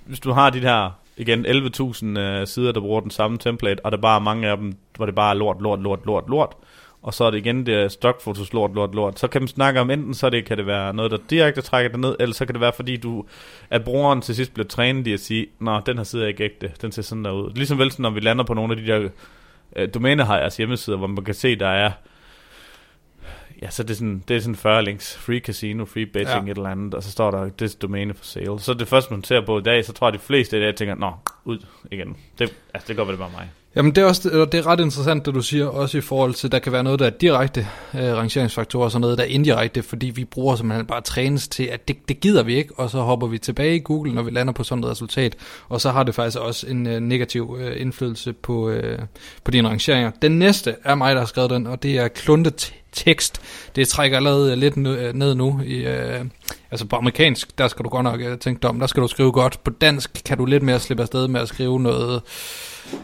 hvis 0.04 0.20
du 0.20 0.32
har 0.32 0.50
de 0.50 0.60
her 0.60 0.90
igen 1.16 1.46
11.000 1.46 2.18
øh, 2.18 2.46
sider, 2.46 2.72
der 2.72 2.80
bruger 2.80 3.00
den 3.00 3.10
samme 3.10 3.38
template, 3.38 3.84
og 3.84 3.92
der 3.92 3.98
bare 3.98 4.16
er 4.16 4.22
mange 4.22 4.48
af 4.48 4.56
dem, 4.56 4.76
hvor 4.96 5.06
det 5.06 5.14
bare 5.14 5.30
er 5.30 5.34
lort, 5.34 5.60
lort, 5.60 5.80
lort, 5.80 6.06
lort, 6.06 6.24
lort, 6.28 6.56
og 7.02 7.14
så 7.14 7.24
er 7.24 7.30
det 7.30 7.38
igen 7.38 7.66
det 7.66 7.92
stockfotos 7.92 8.52
lort, 8.52 8.74
lort, 8.74 8.94
lort, 8.94 9.18
så 9.18 9.28
kan 9.28 9.42
man 9.42 9.48
snakke 9.48 9.80
om 9.80 9.90
enten, 9.90 10.14
så 10.14 10.30
det, 10.30 10.44
kan 10.44 10.58
det 10.58 10.66
være 10.66 10.94
noget, 10.94 11.10
der 11.10 11.18
direkte 11.30 11.62
trækker 11.62 11.90
det 11.90 12.00
ned, 12.00 12.16
eller 12.20 12.34
så 12.34 12.46
kan 12.46 12.54
det 12.54 12.60
være, 12.60 12.72
fordi 12.76 12.96
du, 12.96 13.24
at 13.70 13.84
brugeren 13.84 14.20
til 14.20 14.34
sidst 14.34 14.54
bliver 14.54 14.68
trænet 14.68 15.06
i 15.06 15.12
at 15.12 15.20
sige, 15.20 15.46
nå, 15.58 15.80
den 15.86 15.96
her 15.96 16.04
side 16.04 16.22
er 16.22 16.28
ikke 16.28 16.44
ægte, 16.44 16.72
den 16.82 16.92
ser 16.92 17.02
sådan 17.02 17.24
der 17.24 17.30
ud. 17.30 17.50
Ligesom 17.54 17.78
vel, 17.78 17.92
når 17.98 18.10
vi 18.10 18.20
lander 18.20 18.44
på 18.44 18.54
nogle 18.54 18.72
af 18.72 18.82
de 18.82 18.86
der 18.86 19.08
øh, 19.76 19.88
domænehejers 19.94 20.56
hjemmesider, 20.56 20.96
hvor 20.96 21.06
man 21.06 21.24
kan 21.24 21.34
se, 21.34 21.56
der 21.56 21.68
er 21.68 21.90
Ja, 23.62 23.70
så 23.70 23.82
det 23.82 23.90
er 23.90 23.94
sådan, 23.94 24.24
det 24.28 24.36
er 24.36 24.40
sådan 24.40 24.56
40 24.56 24.82
links. 24.84 25.16
Free 25.18 25.38
casino, 25.38 25.84
free 25.84 26.06
betting, 26.06 26.46
Ja. 26.46 26.50
et 26.52 26.56
eller 26.56 26.70
andet. 26.70 26.94
Og 26.94 27.02
så 27.02 27.10
står 27.10 27.30
der, 27.30 27.50
this 27.58 27.74
domæne 27.74 28.14
for 28.14 28.24
sale. 28.24 28.60
Så 28.60 28.74
det 28.74 28.88
første, 28.88 29.12
man 29.14 29.24
ser 29.24 29.46
på 29.46 29.58
i 29.58 29.62
dag, 29.62 29.84
så 29.84 29.92
tror 29.92 30.06
jeg, 30.08 30.12
de 30.14 30.18
fleste 30.18 30.56
af 30.56 30.60
det, 30.60 30.76
tænker, 30.76 30.94
nå, 30.94 31.12
ud 31.44 31.66
igen. 31.90 32.16
Det, 32.38 32.54
altså, 32.74 32.88
det 32.88 32.96
går 32.96 33.04
vel 33.04 33.16
bare 33.16 33.30
mig. 33.30 33.50
Jamen 33.76 33.94
det 33.94 34.02
er, 34.02 34.06
også, 34.06 34.28
eller 34.30 34.44
det 34.44 34.58
er 34.58 34.66
ret 34.66 34.80
interessant, 34.80 35.26
det 35.26 35.34
du 35.34 35.42
siger, 35.42 35.66
også 35.66 35.98
i 35.98 36.00
forhold 36.00 36.34
til, 36.34 36.52
der 36.52 36.58
kan 36.58 36.72
være 36.72 36.82
noget, 36.82 37.00
der 37.00 37.06
er 37.06 37.10
direkte 37.10 37.66
øh, 37.94 38.14
rangeringsfaktorer, 38.16 38.84
og 38.84 38.90
så 38.90 38.98
noget, 38.98 39.18
der 39.18 39.24
er 39.24 39.28
indirekte, 39.28 39.82
fordi 39.82 40.06
vi 40.06 40.24
bruger 40.24 40.56
simpelthen 40.56 40.86
bare 40.86 41.00
trænes 41.00 41.48
til, 41.48 41.64
at 41.64 41.88
det, 41.88 41.96
det 42.08 42.20
gider 42.20 42.42
vi 42.42 42.54
ikke, 42.54 42.74
og 42.76 42.90
så 42.90 43.00
hopper 43.00 43.26
vi 43.26 43.38
tilbage 43.38 43.76
i 43.76 43.80
Google, 43.80 44.14
når 44.14 44.22
vi 44.22 44.30
lander 44.30 44.52
på 44.52 44.64
sådan 44.64 44.84
et 44.84 44.90
resultat, 44.90 45.36
og 45.68 45.80
så 45.80 45.90
har 45.90 46.02
det 46.02 46.14
faktisk 46.14 46.38
også 46.38 46.66
en 46.66 46.86
øh, 46.86 47.00
negativ 47.00 47.58
øh, 47.60 47.80
indflydelse 47.80 48.32
på, 48.32 48.70
øh, 48.70 48.98
på 49.44 49.50
dine 49.50 49.68
rangeringer. 49.68 50.10
Den 50.22 50.38
næste 50.38 50.76
er 50.84 50.94
mig, 50.94 51.14
der 51.14 51.20
har 51.20 51.26
skrevet 51.26 51.50
den, 51.50 51.66
og 51.66 51.82
det 51.82 51.98
er 51.98 52.08
kluntet 52.08 52.74
tekst. 52.92 53.40
Det 53.76 53.88
trækker 53.88 54.16
allerede 54.16 54.52
øh, 54.52 54.58
lidt 54.58 54.76
øh, 54.76 55.14
ned, 55.14 55.34
nu. 55.34 55.60
I, 55.64 55.74
øh, 55.74 56.24
altså 56.70 56.86
på 56.86 56.96
amerikansk, 56.96 57.58
der 57.58 57.68
skal 57.68 57.84
du 57.84 57.88
godt 57.88 58.04
nok 58.04 58.20
øh, 58.20 58.38
tænke 58.38 58.62
dig 58.62 58.70
om, 58.70 58.80
der 58.80 58.86
skal 58.86 59.02
du 59.02 59.08
skrive 59.08 59.32
godt. 59.32 59.64
På 59.64 59.70
dansk 59.70 60.22
kan 60.24 60.38
du 60.38 60.44
lidt 60.44 60.62
mere 60.62 60.80
slippe 60.80 61.02
afsted 61.02 61.28
med 61.28 61.40
at 61.40 61.48
skrive 61.48 61.80
noget 61.80 62.22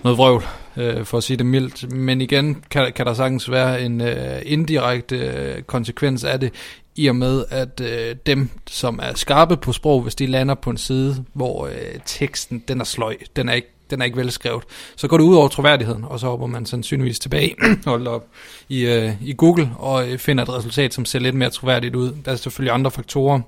noget 0.04 0.18
vrøvl, 0.18 0.44
øh, 0.76 1.04
for 1.04 1.18
at 1.18 1.24
sige 1.24 1.36
det 1.36 1.46
mildt. 1.46 1.92
Men 1.92 2.20
igen 2.20 2.64
kan, 2.70 2.92
kan 2.92 3.06
der 3.06 3.14
sagtens 3.14 3.50
være 3.50 3.82
en 3.82 4.00
øh, 4.00 4.42
indirekte 4.44 5.16
øh, 5.16 5.62
konsekvens 5.62 6.24
af 6.24 6.40
det, 6.40 6.52
i 6.96 7.06
og 7.06 7.16
med 7.16 7.44
at 7.50 7.80
øh, 7.80 8.16
dem, 8.26 8.50
som 8.66 9.00
er 9.02 9.14
skarpe 9.14 9.56
på 9.56 9.72
sprog, 9.72 10.02
hvis 10.02 10.14
de 10.14 10.26
lander 10.26 10.54
på 10.54 10.70
en 10.70 10.76
side, 10.76 11.24
hvor 11.32 11.66
øh, 11.66 12.00
teksten 12.06 12.64
den 12.68 12.80
er 12.80 12.84
sløj, 12.84 13.16
den 13.36 13.48
er 13.48 13.52
ikke 13.52 13.75
den 13.90 14.00
er 14.00 14.04
ikke 14.04 14.16
velskrevet, 14.16 14.62
så 14.96 15.08
går 15.08 15.16
det 15.16 15.24
ud 15.24 15.36
over 15.36 15.48
troværdigheden, 15.48 16.04
og 16.04 16.20
så 16.20 16.26
hopper 16.26 16.46
man 16.46 16.66
sandsynligvis 16.66 17.18
tilbage 17.18 17.54
holdt 17.86 18.08
op, 18.08 18.26
i, 18.68 18.86
øh, 18.86 19.12
i 19.22 19.34
Google 19.36 19.70
og 19.78 20.08
øh, 20.08 20.18
finder 20.18 20.44
et 20.44 20.48
resultat, 20.48 20.94
som 20.94 21.04
ser 21.04 21.18
lidt 21.18 21.34
mere 21.34 21.50
troværdigt 21.50 21.96
ud. 21.96 22.12
Der 22.24 22.32
er 22.32 22.36
selvfølgelig 22.36 22.74
andre 22.74 22.90
faktorer. 22.90 23.40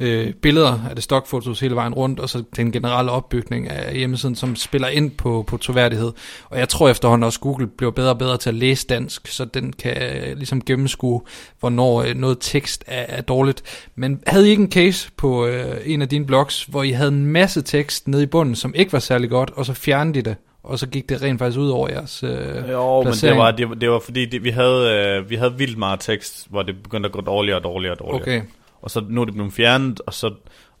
Øh, 0.00 0.34
billeder 0.34 0.80
af 0.88 0.94
det 0.94 1.04
stokfotos 1.04 1.60
hele 1.60 1.74
vejen 1.74 1.94
rundt, 1.94 2.20
og 2.20 2.28
så 2.28 2.44
den 2.56 2.72
generelle 2.72 3.10
opbygning 3.10 3.70
af 3.70 3.96
hjemmesiden, 3.96 4.34
som 4.34 4.56
spiller 4.56 4.88
ind 4.88 5.10
på, 5.10 5.44
på 5.46 5.56
troværdighed. 5.56 6.12
Og 6.50 6.58
jeg 6.58 6.68
tror 6.68 6.88
efterhånden 6.88 7.24
også, 7.24 7.40
Google 7.40 7.66
bliver 7.66 7.90
bedre 7.90 8.10
og 8.10 8.18
bedre 8.18 8.36
til 8.36 8.48
at 8.48 8.54
læse 8.54 8.86
dansk, 8.86 9.28
så 9.28 9.44
den 9.44 9.72
kan 9.72 9.96
øh, 10.02 10.36
ligesom 10.36 10.64
gennemskue, 10.64 11.22
hvornår 11.60 12.02
øh, 12.02 12.14
noget 12.14 12.38
tekst 12.40 12.84
er, 12.86 13.04
er 13.08 13.22
dårligt. 13.22 13.62
Men 13.94 14.20
havde 14.26 14.46
I 14.46 14.50
ikke 14.50 14.62
en 14.62 14.72
case 14.72 15.10
på 15.16 15.46
øh, 15.46 15.76
en 15.84 16.02
af 16.02 16.08
dine 16.08 16.26
blogs, 16.26 16.64
hvor 16.64 16.82
I 16.82 16.90
havde 16.90 17.10
en 17.10 17.26
masse 17.26 17.62
tekst 17.62 18.08
nede 18.08 18.22
i 18.22 18.26
bunden, 18.26 18.54
som 18.54 18.74
ikke 18.74 18.92
var 18.92 18.98
særlig 18.98 19.30
godt, 19.30 19.50
og 19.50 19.66
så 19.66 19.74
fjernede 19.76 20.18
I 20.18 20.22
det, 20.22 20.36
og 20.62 20.78
så 20.78 20.86
gik 20.86 21.08
det 21.08 21.22
rent 21.22 21.38
faktisk 21.38 21.58
ud 21.58 21.68
over 21.70 21.88
jeres 21.90 22.22
øh, 22.22 22.30
Jo, 22.30 22.34
men 22.38 23.06
det 23.06 23.06
placering? 23.06 23.38
var, 23.38 23.50
det, 23.50 23.68
var- 23.68 23.74
det 23.74 23.90
var 23.90 23.98
fordi, 23.98 24.24
det, 24.26 24.44
vi, 24.44 24.50
havde, 24.50 24.92
øh, 25.18 25.30
vi 25.30 25.36
havde 25.36 25.54
vildt 25.58 25.78
meget 25.78 26.00
tekst, 26.00 26.46
hvor 26.50 26.62
det 26.62 26.82
begyndte 26.82 27.06
at 27.06 27.12
gå 27.12 27.20
dårligere 27.20 27.58
og 27.58 27.64
dårligere 27.64 27.94
og 27.94 27.98
dårligere. 27.98 28.22
Okay, 28.38 28.42
Og 28.82 28.90
så 28.90 29.04
nu 29.08 29.20
er 29.20 29.24
det 29.24 29.34
blevet 29.34 29.52
fjernet, 29.52 30.00
og 30.06 30.14
så, 30.14 30.30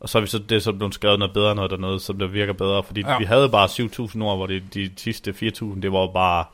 og 0.00 0.08
så 0.08 0.18
er 0.18 0.22
vi 0.22 0.28
så, 0.28 0.38
det 0.38 0.56
er 0.56 0.60
så 0.60 0.72
blevet 0.72 0.94
skrevet 0.94 1.18
noget 1.18 1.34
bedre, 1.34 1.54
noget 1.54 1.70
dernede, 1.70 2.00
som 2.00 2.18
der 2.18 2.26
virker 2.26 2.52
bedre. 2.52 2.82
Fordi 2.82 3.00
Ja. 3.00 3.18
vi 3.18 3.24
havde 3.24 3.48
bare 3.48 3.68
7.000 3.68 4.22
ord, 4.22 4.36
hvor 4.36 4.46
det, 4.46 4.62
de 4.74 4.90
sidste 4.96 5.30
4.000, 5.42 5.80
det 5.80 5.92
var 5.92 6.06
bare... 6.06 6.44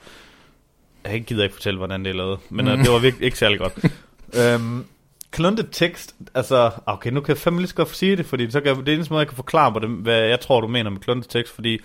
Jeg 1.04 1.22
gider 1.24 1.42
ikke 1.42 1.54
fortælle, 1.54 1.78
hvordan 1.78 2.04
det 2.04 2.10
er 2.10 2.14
lavet, 2.14 2.38
men 2.50 2.64
mm. 2.64 2.70
Mhm. 2.72 2.82
det 2.82 2.92
var 2.92 2.98
virkelig 2.98 3.24
ikke 3.24 3.38
særlig 3.38 3.58
godt. 3.58 3.72
øhm, 4.40 4.84
kluntet 5.30 5.68
tekst, 5.72 6.14
altså, 6.34 6.70
okay, 6.86 7.10
nu 7.10 7.20
kan 7.20 7.28
jeg 7.34 7.38
fandme 7.38 7.60
lige 7.60 7.68
så 7.68 7.74
godt 7.74 7.96
sige 7.96 8.16
det, 8.16 8.26
fordi 8.26 8.50
så 8.50 8.60
kan, 8.60 8.76
det 8.76 8.88
er 8.88 8.94
eneste 8.94 9.12
måde, 9.12 9.20
jeg 9.20 9.28
kan 9.28 9.36
forklare 9.36 9.72
på 9.72 9.78
det, 9.78 9.88
hvad 9.88 10.18
jeg 10.20 10.40
tror, 10.40 10.60
du 10.60 10.66
mener 10.66 10.90
med 10.90 11.00
kluntet 11.00 11.30
tekst, 11.30 11.54
fordi 11.54 11.78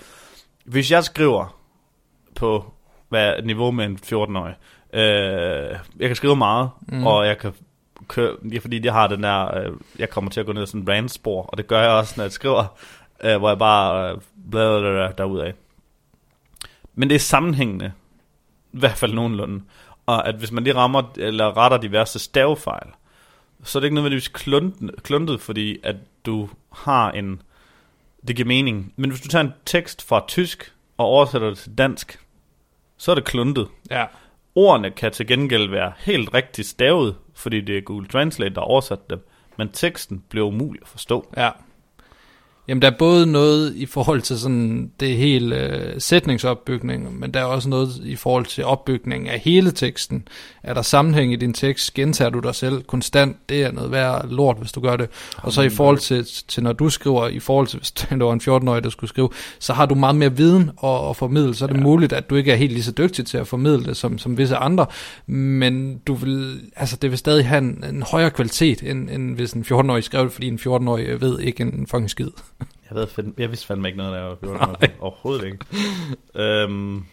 hvis 0.68 0.92
jeg 0.92 1.04
skriver 1.04 1.58
på 2.36 2.74
hvad 3.10 3.42
niveau 3.44 3.72
med 3.72 3.86
en 3.86 4.00
14-årig, 4.06 4.56
øh, 4.94 5.78
jeg 6.00 6.10
kan 6.10 6.16
skrive 6.16 6.36
meget, 6.36 6.70
Mm. 6.88 7.08
og 7.08 7.28
jeg 7.28 7.38
kan 7.38 7.54
køre, 8.08 8.36
ja, 8.54 8.60
fordi 8.60 8.86
jeg 8.86 8.94
har 8.94 9.08
den 9.08 9.24
der, 9.24 9.58
øh, 9.58 9.72
jeg 10.00 10.10
kommer 10.10 10.32
til 10.32 10.40
at 10.40 10.46
gå 10.46 10.54
ned 10.54 10.62
ad 10.62 10.68
sådan 10.68 10.82
en 10.82 10.90
rant-spor, 10.90 11.42
og 11.44 11.58
det 11.58 11.68
gør 11.68 11.82
jeg 11.82 11.92
også, 11.92 12.14
når 12.18 12.24
jeg 12.24 12.32
skriver, 12.32 12.66
øh, 13.24 13.38
hvor 13.38 13.50
jeg 13.50 13.58
bare 13.60 14.12
øh, 14.12 14.18
bladrer 14.52 14.82
der, 14.82 15.12
derudad. 15.12 15.54
Men 16.96 17.10
det 17.10 17.16
er 17.16 17.20
sammenhængende, 17.20 17.92
i 18.74 18.80
hvert 18.80 18.98
fald 18.98 19.14
nogenlunde, 19.14 19.64
og 20.06 20.28
at 20.28 20.36
hvis 20.36 20.52
man 20.52 20.64
lige 20.64 20.76
rammer, 20.76 21.04
eller 21.18 21.58
retter 21.58 21.78
diverse 21.78 22.20
stavefejl, 22.20 22.88
så 23.64 23.78
er 23.78 23.80
det 23.80 23.86
ikke 23.86 23.96
nødvendigvis 23.96 24.28
kluntet, 24.28 25.04
kluntet 25.04 25.42
fordi 25.42 25.78
at 25.84 25.96
du 26.26 26.50
har 26.74 27.12
en, 27.12 27.42
det 28.28 28.36
giver 28.36 28.48
mening. 28.48 28.94
Men 28.96 29.10
hvis 29.10 29.22
du 29.22 29.28
tager 29.28 29.44
en 29.44 29.54
tekst 29.66 30.08
fra 30.08 30.26
tysk, 30.28 30.74
og 30.98 31.06
oversætter 31.06 31.50
det 31.50 31.58
til 31.58 31.78
dansk, 31.78 32.20
så 32.98 33.12
er 33.12 33.16
det 33.16 33.26
kluntet. 33.26 33.68
ja. 33.92 34.06
Ordene 34.56 34.92
kan 34.92 35.12
til 35.12 35.28
gengæld 35.28 35.70
være 35.70 35.94
helt 35.98 36.34
rigtigt 36.34 36.68
stavet, 36.68 37.16
fordi 37.34 37.62
det 37.62 37.78
er 37.78 37.82
Google 37.82 38.08
Translate, 38.08 38.56
der 38.56 38.62
har 38.62 38.66
oversat 38.66 39.10
dem, 39.10 39.28
men 39.58 39.70
teksten 39.70 40.24
bliver 40.30 40.46
umulig 40.48 40.82
at 40.82 40.88
forstå. 40.88 41.34
Ja. 41.38 41.50
Jamen, 42.68 42.82
der 42.82 42.92
er 42.92 42.98
både 43.00 43.26
noget 43.26 43.76
i 43.76 43.86
forhold 43.86 44.22
til 44.22 44.40
sådan 44.40 44.92
det 45.00 45.18
hele 45.18 45.56
øh, 45.56 46.02
sætningsopbygning, 46.02 47.20
men 47.20 47.34
der 47.34 47.40
er 47.40 47.44
også 47.44 47.70
noget 47.70 47.90
i 48.04 48.16
forhold 48.16 48.46
til 48.46 48.66
opbygning 48.66 49.30
af 49.30 49.40
hele 49.40 49.72
teksten. 49.72 50.28
Er 50.64 50.74
der 50.74 50.82
sammenhæng 50.82 51.34
i 51.34 51.36
din 51.36 51.54
tekst? 51.54 51.94
Gentager 51.94 52.30
du 52.30 52.40
dig 52.40 52.56
selv 52.56 52.84
konstant? 52.84 53.38
Det 53.50 53.64
er 53.64 53.72
noget 53.72 53.92
værd 53.92 54.30
lort, 54.30 54.58
hvis 54.58 54.72
du 54.72 54.82
gør 54.82 54.96
det. 54.96 55.10
Og 55.38 55.52
så 55.52 55.62
i 55.62 55.70
forhold 55.70 55.98
til, 55.98 56.26
til 56.48 56.64
når 56.64 56.74
du 56.74 56.90
skriver, 56.90 57.28
i 57.28 57.40
forhold 57.40 57.68
til 57.68 57.80
hvis 57.80 57.92
det 57.92 58.20
var 58.20 58.34
en 58.34 58.42
14-årig, 58.42 58.84
der 58.84 58.90
skulle 58.90 59.10
skrive, 59.10 59.30
så 59.60 59.74
har 59.74 59.86
du 59.86 59.96
meget 59.96 60.16
mere 60.16 60.38
viden 60.38 60.72
at, 60.84 61.10
at 61.10 61.16
formidle. 61.16 61.56
Så 61.56 61.66
er 61.66 61.68
det. 61.68 61.78
Ja. 61.78 61.84
muligt, 61.84 62.14
at 62.14 62.30
du 62.30 62.36
ikke 62.36 62.52
er 62.52 62.56
helt 62.56 62.72
lige 62.72 62.84
så 62.84 62.92
dygtig 62.92 63.26
til 63.26 63.38
at 63.38 63.48
formidle 63.48 63.86
det 63.86 63.98
som, 63.98 64.18
som 64.18 64.38
visse 64.38 64.56
andre, 64.56 64.86
men 65.26 65.98
du 65.98 66.14
vil, 66.14 66.60
altså 66.76 66.98
det 67.02 67.10
vil 67.10 67.18
stadig 67.18 67.48
have 67.48 67.58
en, 67.58 67.84
en 67.90 68.04
højere 68.04 68.30
kvalitet, 68.30 68.84
end, 68.84 69.10
end 69.10 69.36
hvis 69.36 69.54
en 69.54 69.66
14-årig 69.72 70.04
skrev 70.04 70.24
det, 70.24 70.32
fordi 70.32 70.48
en 70.48 70.60
14-årig 70.62 71.22
ved 71.22 71.40
ikke 71.40 71.64
en 71.64 71.88
fucking 71.88 72.10
skid. 72.10 72.30
Jeg, 72.60 72.96
ved, 72.96 73.08
fandme- 73.08 73.34
jeg 73.38 73.50
vidste 73.50 73.68
fandme 73.68 73.88
ikke 73.88 73.98
noget, 73.98 74.14
der 74.14 74.22
var 74.24 74.36
14 74.36 74.70
år. 74.70 74.78
Overhovedet 75.00 75.46
ikke. 75.46 75.58
øhm, 76.36 77.06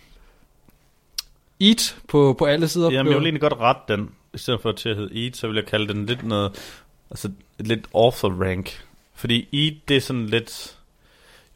Eat 1.60 1.96
på, 2.08 2.34
på 2.38 2.44
alle 2.44 2.68
sider. 2.68 2.90
jamen, 2.90 3.12
jeg 3.12 3.18
vil 3.18 3.26
egentlig 3.26 3.40
godt 3.50 3.60
rette 3.60 3.96
den. 3.96 4.10
I 4.34 4.38
stedet 4.38 4.60
for 4.60 4.72
til 4.72 4.88
at 4.88 4.96
hedde 4.96 5.24
Eat, 5.24 5.36
så 5.36 5.46
vil 5.46 5.54
jeg 5.56 5.66
kalde 5.66 5.88
den 5.94 6.06
lidt 6.06 6.22
noget, 6.26 6.80
altså 7.10 7.30
lidt 7.58 7.86
author 7.94 8.28
rank. 8.44 8.84
Fordi 9.14 9.48
Eat, 9.52 9.74
det 9.88 9.96
er 9.96 10.00
sådan 10.00 10.26
lidt, 10.26 10.76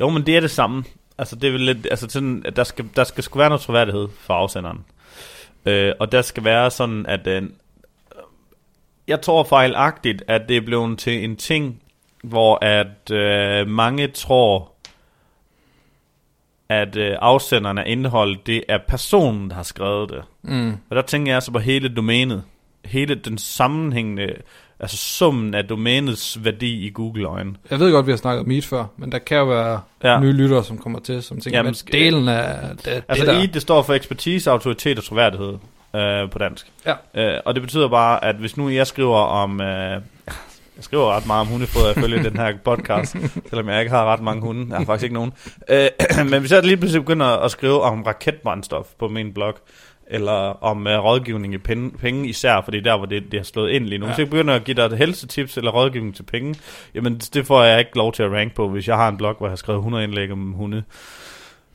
jo, 0.00 0.10
men 0.10 0.26
det 0.26 0.36
er 0.36 0.40
det 0.40 0.50
samme. 0.50 0.84
Altså, 1.18 1.36
det 1.36 1.48
er 1.48 1.52
vel 1.52 1.60
lidt, 1.60 1.86
altså 1.90 2.06
sådan, 2.10 2.42
at 2.46 2.56
der 2.56 2.64
skal, 2.64 2.88
der 2.96 3.04
skal 3.04 3.24
sgu 3.24 3.38
være 3.38 3.48
noget 3.48 3.60
troværdighed 3.62 4.08
for 4.20 4.34
afsenderen. 4.34 4.84
Øh, 5.66 5.92
og 6.00 6.12
der 6.12 6.22
skal 6.22 6.44
være 6.44 6.70
sådan, 6.70 7.06
at 7.06 7.26
øh, 7.26 7.42
jeg 9.08 9.20
tror 9.20 9.44
fejlagtigt, 9.44 10.22
at 10.26 10.48
det 10.48 10.56
er 10.56 10.60
blevet 10.60 10.98
til 10.98 11.24
en 11.24 11.36
ting, 11.36 11.82
hvor 12.24 12.64
at 12.64 13.10
øh, 13.10 13.68
mange 13.68 14.06
tror, 14.08 14.72
at 16.68 16.96
øh, 16.96 17.16
afsenderen 17.20 17.78
af 17.78 17.84
indhold, 17.86 18.36
det 18.46 18.64
er 18.68 18.78
personen, 18.88 19.50
der 19.50 19.56
har 19.56 19.62
skrevet 19.62 20.10
det. 20.10 20.22
Mm. 20.42 20.72
Og 20.90 20.96
der 20.96 21.02
tænker 21.02 21.32
jeg 21.32 21.42
så 21.42 21.52
på 21.52 21.58
hele 21.58 21.88
domænet. 21.88 22.42
Hele 22.84 23.14
den 23.14 23.38
sammenhængende, 23.38 24.34
altså 24.80 24.96
summen 24.96 25.54
af 25.54 25.64
domænets 25.64 26.44
værdi 26.44 26.86
i 26.86 26.90
Google-øjen. 26.90 27.56
Jeg 27.70 27.78
ved 27.80 27.92
godt, 27.92 28.06
vi 28.06 28.12
har 28.12 28.16
snakket 28.16 28.40
om 28.40 28.48
Meet 28.48 28.64
før, 28.64 28.84
men 28.96 29.12
der 29.12 29.18
kan 29.18 29.36
jo 29.36 29.44
være 29.44 29.80
Ja. 30.04 30.20
nye 30.20 30.32
lyttere, 30.32 30.64
som 30.64 30.78
kommer 30.78 30.98
til, 31.00 31.22
som 31.22 31.40
tænker, 31.40 31.58
Jamen, 31.58 31.74
men 31.84 31.92
delen 31.92 32.28
af 32.28 32.76
det, 32.76 33.04
Altså 33.08 33.24
det 33.24 33.34
der... 33.34 33.42
I, 33.42 33.46
det 33.46 33.62
står 33.62 33.82
for 33.82 33.94
ekspertise, 33.94 34.50
autoritet 34.50 34.98
og 34.98 35.04
troværdighed 35.04 35.58
øh, 35.96 36.30
på 36.30 36.38
dansk. 36.38 36.72
Ja. 36.86 36.94
Øh, 37.34 37.40
og 37.44 37.54
det 37.54 37.62
betyder 37.62 37.88
bare, 37.88 38.24
at 38.24 38.36
hvis 38.36 38.56
nu 38.56 38.68
jeg 38.68 38.86
skriver 38.86 39.18
om... 39.18 39.60
Øh, 39.60 40.00
jeg 40.78 40.84
skriver 40.84 41.16
ret 41.16 41.26
meget 41.26 41.40
om 41.40 41.46
hundefoder 41.46 41.90
ifølge 41.90 42.24
den 42.24 42.36
her 42.36 42.56
podcast, 42.64 43.16
selvom 43.48 43.68
jeg 43.68 43.80
ikke 43.80 43.90
har 43.90 44.04
ret 44.04 44.22
mange 44.22 44.42
hunde. 44.42 44.66
Jeg 44.70 44.78
har 44.78 44.84
faktisk 44.84 45.02
ikke 45.02 45.14
nogen. 45.14 45.32
Øh, 45.68 45.88
men 46.30 46.40
hvis 46.40 46.52
jeg 46.52 46.62
lige 46.62 46.76
pludselig 46.76 47.02
begynder 47.02 47.26
at 47.26 47.50
skrive 47.50 47.82
om 47.82 48.02
raketbrændstof 48.02 48.86
på 48.98 49.08
min 49.08 49.34
blog, 49.34 49.54
eller 50.10 50.64
om 50.64 50.86
uh, 50.86 50.92
rådgivning 50.92 51.54
i 51.54 51.58
penge, 51.58 51.90
penge 51.90 52.28
især, 52.28 52.60
fordi 52.64 52.80
der 52.80 52.96
hvor 52.96 53.06
det, 53.06 53.22
det 53.32 53.40
har 53.40 53.44
slået 53.44 53.70
ind 53.70 53.84
lige 53.84 53.98
nu. 53.98 54.06
Ja. 54.06 54.12
Hvis 54.12 54.18
jeg 54.18 54.30
begynder 54.30 54.54
at 54.54 54.64
give 54.64 54.74
dig 54.74 54.82
et 54.82 54.98
helsetips 54.98 55.56
eller 55.56 55.70
rådgivning 55.70 56.16
til 56.16 56.22
penge, 56.22 56.54
jamen 56.94 57.18
det 57.18 57.46
får 57.46 57.62
jeg 57.62 57.78
ikke 57.78 57.96
lov 57.96 58.12
til 58.12 58.22
at 58.22 58.32
rank 58.32 58.54
på, 58.54 58.68
hvis 58.68 58.88
jeg 58.88 58.96
har 58.96 59.08
en 59.08 59.16
blog, 59.16 59.34
hvor 59.38 59.46
jeg 59.46 59.50
har 59.50 59.56
skrevet 59.56 59.78
100 59.78 60.04
indlæg 60.04 60.32
om 60.32 60.52
hunde. 60.52 60.82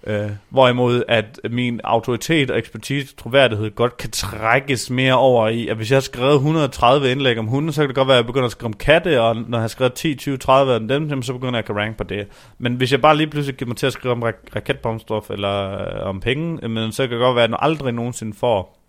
Øh, 0.07 0.29
hvorimod 0.49 1.03
at 1.07 1.39
min 1.49 1.81
autoritet 1.83 2.51
og 2.51 2.57
ekspertise 2.57 3.15
troværdighed 3.15 3.75
godt 3.75 3.97
kan 3.97 4.11
trækkes 4.11 4.89
mere 4.89 5.13
over 5.13 5.47
i, 5.47 5.67
at 5.67 5.75
hvis 5.75 5.91
jeg 5.91 5.95
har 5.95 6.01
skrevet 6.01 6.33
130 6.33 7.11
indlæg 7.11 7.39
om 7.39 7.45
hunde, 7.45 7.73
så 7.73 7.81
kan 7.81 7.87
det 7.87 7.95
godt 7.95 8.07
være, 8.07 8.17
at 8.17 8.21
jeg 8.21 8.25
begynder 8.25 8.45
at 8.45 8.51
skrive 8.51 8.65
om 8.65 8.73
katte, 8.73 9.21
og 9.21 9.35
når 9.35 9.57
jeg 9.57 9.61
har 9.61 9.67
skrevet 9.67 9.93
10, 9.93 10.15
20, 10.15 10.37
30 10.37 10.75
om 10.75 10.87
dem, 10.87 11.23
så 11.23 11.33
begynder 11.33 11.59
jeg 11.59 11.69
at 11.69 11.75
rank 11.75 11.97
på 11.97 12.03
det. 12.03 12.27
Men 12.57 12.75
hvis 12.75 12.91
jeg 12.91 13.01
bare 13.01 13.17
lige 13.17 13.27
pludselig 13.27 13.57
giver 13.57 13.67
mig 13.67 13.77
til 13.77 13.87
at 13.87 13.93
skrive 13.93 14.11
om 14.11 14.23
rak- 14.23 14.55
raketbombstof 14.55 15.29
eller 15.29 15.71
øh, 15.71 16.07
om 16.09 16.19
penge, 16.19 16.67
men 16.67 16.91
så 16.91 17.03
kan 17.03 17.11
det 17.11 17.19
godt 17.19 17.35
være, 17.35 17.43
at 17.43 17.49
jeg 17.49 17.59
aldrig 17.61 17.93
nogensinde 17.93 18.33
får 18.33 18.79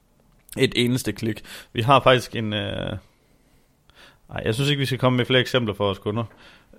et 0.58 0.72
eneste 0.76 1.12
klik. 1.12 1.42
Vi 1.72 1.82
har 1.82 2.00
faktisk 2.00 2.36
en... 2.36 2.52
Øh... 2.52 2.96
Ej, 4.30 4.42
jeg 4.44 4.54
synes 4.54 4.70
ikke, 4.70 4.80
vi 4.80 4.86
skal 4.86 4.98
komme 4.98 5.16
med 5.16 5.24
flere 5.24 5.40
eksempler 5.40 5.74
for 5.74 5.84
vores 5.84 5.98
kunder. 5.98 6.24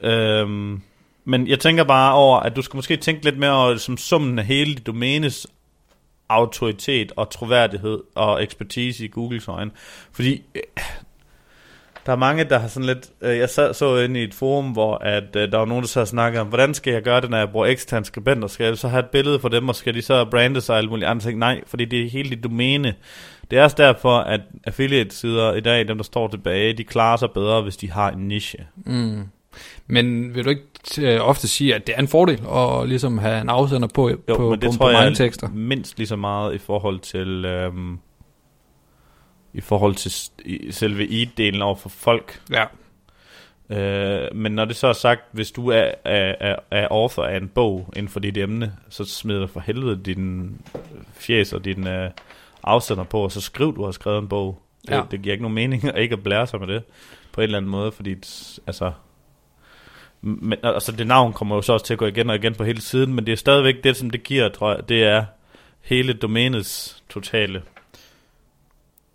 Øh 0.01 0.77
men 1.25 1.47
jeg 1.47 1.59
tænker 1.59 1.83
bare 1.83 2.13
over, 2.13 2.39
at 2.39 2.55
du 2.55 2.61
skal 2.61 2.77
måske 2.77 2.97
tænke 2.97 3.23
lidt 3.23 3.37
mere 3.37 3.51
over 3.51 3.77
som 3.77 3.97
summen 3.97 4.39
af 4.39 4.45
hele 4.45 4.75
dit 4.75 4.87
domænes 4.87 5.47
autoritet 6.29 7.11
og 7.15 7.29
troværdighed 7.29 7.99
og 8.15 8.43
ekspertise 8.43 9.05
i 9.05 9.07
Googles 9.07 9.47
øjne. 9.47 9.71
Fordi 10.11 10.41
øh, 10.55 10.61
der 12.05 12.11
er 12.11 12.15
mange, 12.15 12.43
der 12.43 12.59
har 12.59 12.67
sådan 12.67 12.87
lidt... 12.87 13.09
Øh, 13.21 13.37
jeg 13.37 13.49
sad, 13.49 13.73
så 13.73 13.97
inde 13.97 14.19
i 14.19 14.23
et 14.23 14.33
forum, 14.33 14.71
hvor 14.71 14.97
at, 14.97 15.35
øh, 15.35 15.51
der 15.51 15.57
var 15.57 15.65
nogen, 15.65 15.81
der 15.81 15.87
så 15.87 15.99
og 15.99 16.07
snakkede 16.07 16.41
om, 16.41 16.47
hvordan 16.47 16.73
skal 16.73 16.93
jeg 16.93 17.01
gøre 17.01 17.21
det, 17.21 17.29
når 17.29 17.37
jeg 17.37 17.49
bruger 17.49 17.65
eksterne 17.65 18.05
skribenter? 18.05 18.47
Skal 18.47 18.65
jeg 18.65 18.77
så 18.77 18.87
have 18.87 18.99
et 18.99 19.09
billede 19.09 19.39
for 19.39 19.49
dem, 19.49 19.69
og 19.69 19.75
skal 19.75 19.93
de 19.93 20.01
så 20.01 20.25
brande 20.25 20.61
sig 20.61 20.73
og 20.73 20.77
alle 20.77 20.89
mulige 20.89 21.07
andre 21.07 21.21
ting? 21.21 21.39
Nej, 21.39 21.61
fordi 21.67 21.85
det 21.85 22.05
er 22.05 22.09
hele 22.09 22.29
dit 22.29 22.43
domæne. 22.43 22.95
Det 23.51 23.59
er 23.59 23.63
også 23.63 23.77
derfor, 23.79 24.17
at 24.17 24.41
affiliate-sider 24.63 25.53
i 25.53 25.59
dag, 25.59 25.87
dem 25.87 25.97
der 25.97 26.03
står 26.03 26.27
tilbage, 26.27 26.73
de 26.73 26.83
klarer 26.83 27.17
sig 27.17 27.31
bedre, 27.31 27.61
hvis 27.61 27.77
de 27.77 27.91
har 27.91 28.11
en 28.11 28.27
niche. 28.27 28.67
Mm. 28.75 29.23
Men 29.87 30.35
vil 30.35 30.45
du 30.45 30.49
ikke 30.49 30.63
øh, 31.01 31.21
ofte 31.21 31.47
sige, 31.47 31.75
at 31.75 31.87
det 31.87 31.95
er 31.95 31.99
en 31.99 32.07
fordel 32.07 32.41
at 32.55 32.89
ligesom 32.89 33.17
have 33.17 33.41
en 33.41 33.49
afsender 33.49 33.87
på, 33.87 34.09
Jo, 34.09 34.17
på, 34.37 34.49
men 34.49 34.61
det 34.61 34.69
på, 34.69 34.75
tror 34.77 34.85
på 34.85 34.89
jeg 34.89 34.97
mange 34.97 35.11
er 35.11 35.15
tekster? 35.15 35.49
mindst 35.49 35.97
lige 35.97 36.07
så 36.07 36.15
meget 36.15 36.55
i 36.55 36.57
forhold 36.57 36.99
til 36.99 37.45
øhm, 37.45 37.99
i 39.53 39.61
forhold 39.61 39.95
til 39.95 40.11
selve 40.73 41.07
i-delen 41.07 41.61
over 41.61 41.75
for 41.75 41.89
folk. 41.89 42.41
Ja. 42.51 42.65
Øh, 43.69 44.35
men 44.35 44.51
når 44.51 44.65
det 44.65 44.75
så 44.75 44.87
er 44.87 44.93
sagt, 44.93 45.21
hvis 45.31 45.51
du 45.51 45.69
er, 45.69 45.91
er, 46.03 46.35
er, 46.39 46.55
er 46.71 46.87
author 46.91 47.23
af 47.23 47.37
en 47.37 47.47
bog 47.47 47.89
inden 47.95 48.09
for 48.09 48.19
dit 48.19 48.37
emne, 48.37 48.73
så 48.89 49.05
smider 49.05 49.39
du 49.39 49.47
for 49.47 49.59
helvede 49.59 50.03
din 50.03 50.57
fjes 51.13 51.53
og 51.53 51.65
din 51.65 51.87
øh, 51.87 52.09
afsender 52.63 53.03
på, 53.03 53.19
og 53.23 53.31
så 53.31 53.41
skriv, 53.41 53.75
du 53.75 53.83
har 53.85 53.91
skrevet 53.91 54.21
en 54.21 54.27
bog. 54.27 54.61
Det, 54.81 54.91
Ja. 54.91 55.01
det 55.11 55.21
giver 55.21 55.33
ikke 55.33 55.41
nogen 55.43 55.55
mening 55.55 55.83
at 55.95 55.97
ikke 56.01 56.13
at 56.13 56.23
blære 56.23 56.47
sig 56.47 56.59
med 56.59 56.67
det 56.67 56.83
på 57.31 57.41
en 57.41 57.43
eller 57.43 57.57
anden 57.57 57.71
måde, 57.71 57.91
fordi 57.91 58.11
altså, 58.67 58.91
men, 60.25 60.59
altså 60.63 60.91
det 60.91 61.07
navn 61.07 61.33
kommer 61.33 61.55
jo 61.55 61.61
så 61.61 61.73
også 61.73 61.85
til 61.85 61.93
at 61.93 61.97
gå 61.97 62.05
igen 62.05 62.29
og 62.29 62.35
igen 62.35 62.55
på 62.55 62.63
hele 62.63 62.81
siden, 62.81 63.13
men 63.13 63.25
det 63.25 63.31
er 63.31 63.35
stadigvæk 63.37 63.83
det, 63.83 63.97
som 63.97 64.09
det 64.09 64.23
giver, 64.23 64.49
tror 64.49 64.73
jeg, 64.73 64.89
det 64.89 65.03
er 65.03 65.25
hele 65.81 66.13
domænets 66.13 67.03
totale. 67.09 67.61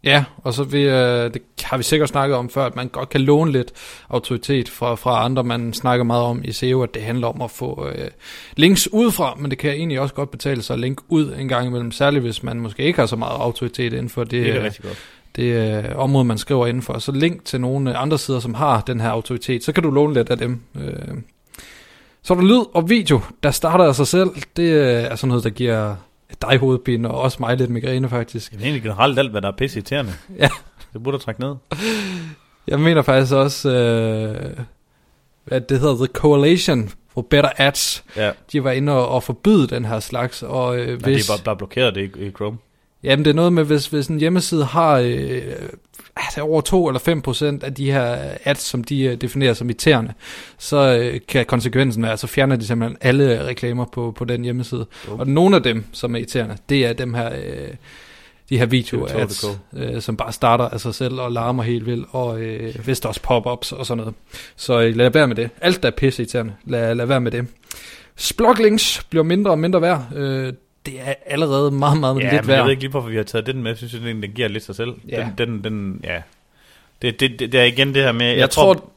Ja, 0.05 0.25
og 0.37 0.55
så 0.55 0.64
vi, 0.64 0.83
øh, 0.83 1.35
det 1.35 1.43
har 1.62 1.76
vi 1.76 1.83
sikkert 1.83 2.09
snakket 2.09 2.37
om 2.37 2.50
før, 2.50 2.67
at 2.67 2.76
man 2.76 2.88
godt 2.88 3.09
kan 3.09 3.21
låne 3.21 3.52
lidt 3.52 3.73
autoritet 4.09 4.69
fra, 4.69 4.95
fra 4.95 5.25
andre. 5.25 5.45
Man 5.45 5.73
snakker 5.73 6.05
meget 6.05 6.25
om 6.25 6.43
i 6.45 6.52
SEO, 6.52 6.83
at 6.83 6.95
det 6.95 7.02
handler 7.02 7.26
om 7.26 7.43
at 7.43 7.50
få 7.50 7.88
øh, 7.88 8.11
links 8.57 8.93
udefra, 8.93 9.35
men 9.35 9.50
det 9.50 9.59
kan 9.59 9.71
egentlig 9.71 10.00
også 10.00 10.14
godt 10.14 10.31
betale 10.31 10.62
sig 10.62 10.75
at 10.75 10.81
link 10.81 11.00
ud 11.09 11.35
en 11.38 11.49
gang 11.49 11.67
imellem, 11.67 11.93
særligt 11.93 12.25
hvis 12.25 12.43
man 12.43 12.61
måske 12.61 12.83
ikke 12.83 12.99
har 12.99 13.07
så 13.07 13.17
meget 13.17 13.37
autoritet 13.40 13.93
inden 13.93 14.09
for 14.09 14.25
det, 14.25 14.45
Det 14.45 14.57
er 14.57 14.64
øh, 14.64 14.73
godt. 14.83 14.99
Det 15.37 15.43
øh, 15.43 15.85
område, 15.97 16.25
man 16.25 16.39
skriver 16.39 16.67
indenfor. 16.67 16.99
Så 16.99 17.13
link 17.13 17.45
til 17.45 17.61
nogle 17.61 17.97
andre 17.97 18.19
sider, 18.19 18.41
som 18.41 18.55
har 18.55 18.81
den 18.81 19.01
her 19.01 19.09
autoritet, 19.09 19.65
så 19.65 19.73
kan 19.73 19.83
du 19.83 19.91
låne 19.91 20.15
lidt 20.15 20.31
af 20.31 20.39
dem. 20.39 20.61
Øh. 20.81 20.93
Så 22.23 22.35
er 22.35 22.39
der 22.39 22.45
lyd 22.45 22.65
og 22.75 22.91
video, 22.91 23.21
der 23.43 23.51
starter 23.51 23.85
af 23.85 23.95
sig 23.95 24.07
selv. 24.07 24.31
Det 24.57 24.63
øh, 24.63 25.03
er 25.03 25.17
sådan 25.17 25.29
noget, 25.29 25.45
der 25.45 25.51
giver 25.51 25.97
dig 26.43 26.59
hovedpine, 26.59 27.11
og 27.11 27.21
også 27.21 27.37
mig 27.41 27.57
lidt 27.57 27.71
migræne 27.71 28.09
faktisk. 28.09 28.53
Det 28.53 28.59
er 28.61 28.63
egentlig 28.65 28.83
generelt 28.83 29.19
alt, 29.19 29.31
hvad 29.31 29.43
der 29.43 29.49
er 29.49 29.57
pisse 29.57 29.79
irriterende. 29.79 30.13
Ja. 30.39 30.49
Det 30.93 31.03
burde 31.03 31.19
du 31.19 31.23
trække 31.23 31.41
ned. 31.41 31.55
Jeg 32.67 32.81
mener 32.81 33.03
faktisk 33.03 33.35
også, 33.35 33.71
øh, 33.71 34.65
at 35.47 35.69
det 35.69 35.81
hedder 35.81 35.97
The 35.97 36.07
Coalition 36.07 36.91
for 37.15 37.23
Better 37.23 37.51
Ads. 37.57 38.05
Ja, 38.17 38.31
De 38.53 38.65
var 38.65 38.71
inde 38.71 38.93
og, 38.93 39.09
og 39.09 39.23
forbyde 39.23 39.67
den 39.67 39.85
her 39.85 40.01
slags, 40.01 40.43
og 40.43 40.79
øh, 40.79 41.03
hvis... 41.03 41.27
de 41.27 41.33
er 41.33 41.37
bare, 41.37 41.45
bare 41.45 41.57
blokeret 41.57 41.95
det 41.95 42.11
i, 42.17 42.27
i 42.27 42.31
Chrome. 42.31 42.59
Jamen, 43.02 43.25
det 43.25 43.30
er 43.30 43.35
noget 43.35 43.52
med, 43.52 43.64
hvis, 43.64 43.87
hvis 43.87 44.07
en 44.07 44.19
hjemmeside 44.19 44.64
har 44.64 44.99
øh, 44.99 45.42
altså 46.16 46.40
over 46.40 46.61
2 46.61 46.88
eller 46.88 47.00
5 47.00 47.23
procent 47.23 47.62
af 47.62 47.75
de 47.75 47.92
her 47.92 48.19
ads, 48.45 48.59
som 48.59 48.85
de 48.85 49.02
øh, 49.02 49.16
definerer 49.21 49.54
som 49.54 49.69
irriterende, 49.69 50.12
så 50.59 50.99
øh, 50.99 51.21
kan 51.28 51.47
konsekvensen 51.47 52.02
være, 52.02 52.16
så 52.16 52.26
fjerner 52.26 52.57
de 52.57 52.66
simpelthen 52.66 52.99
alle 53.00 53.47
reklamer 53.47 53.85
på, 53.85 54.12
på 54.16 54.25
den 54.25 54.45
hjemmeside. 54.45 54.87
Dum. 55.07 55.21
Og 55.21 55.26
nogle 55.26 55.57
af 55.57 55.62
dem, 55.62 55.85
som 55.92 56.14
er 56.14 56.19
irriterende, 56.19 56.57
det 56.69 56.87
er 56.87 56.92
dem 56.92 57.14
her... 57.14 57.33
Øh, 57.45 57.75
de 58.50 58.59
her 58.59 58.66
video 58.66 59.07
ads, 59.07 59.45
TV2.dk. 59.45 59.59
øh, 59.76 60.00
som 60.02 60.16
bare 60.16 60.33
starter 60.33 60.69
af 60.69 60.80
sig 60.80 60.95
selv 60.95 61.21
og 61.21 61.33
larmer 61.33 61.62
helt 61.62 61.87
vildt, 61.87 62.07
og 62.11 62.40
øh, 62.40 62.87
vist 62.87 63.07
også 63.07 63.21
pop-ups 63.23 63.73
og 63.73 63.87
sådan 63.87 63.97
noget. 63.97 64.14
Så 64.57 64.80
øh, 64.80 64.97
lad 64.97 65.11
være 65.11 65.28
med 65.28 65.37
det. 65.37 65.50
Alt 65.61 65.83
der 65.83 65.88
er 65.88 65.92
pisse 65.92 66.23
irriterende, 66.23 66.52
lad, 66.64 66.95
lad 66.95 67.07
være 67.07 67.21
med 67.21 67.30
det. 67.30 67.47
Sploglinks 68.16 69.07
bliver 69.11 69.23
mindre 69.23 69.50
og 69.50 69.59
mindre 69.59 69.83
værd. 69.83 70.07
Øh, 70.16 70.52
det 70.87 71.01
er 71.01 71.15
allerede 71.27 71.71
meget, 71.71 72.01
meget 72.01 72.17
Ja, 72.17 72.21
lidt 72.21 72.33
men 72.33 72.37
jeg 72.37 72.47
værd. 72.47 72.65
ved 72.65 72.71
ikke 72.71 72.83
lige, 72.83 72.91
hvorfor 72.91 73.09
vi 73.09 73.17
har 73.17 73.23
taget 73.23 73.47
den 73.47 73.63
med. 73.63 73.71
Jeg 73.71 73.77
synes, 73.79 73.93
den, 73.93 74.23
den 74.23 74.31
giver 74.31 74.49
lidt 74.49 74.65
sig 74.65 74.75
selv. 74.75 74.95
Ja. 75.09 75.29
Den, 75.39 75.49
den, 75.49 75.65
den, 75.65 76.01
ja. 76.05 76.23
Det, 77.03 77.21
det, 77.21 77.39
det, 77.39 77.53
det 77.53 77.61
er 77.61 77.65
igen 77.65 77.95
det 77.95 78.03
her 78.03 78.13
med... 78.13 78.27
Jeg, 78.27 78.39
jeg 78.39 78.51
tror, 78.51 78.91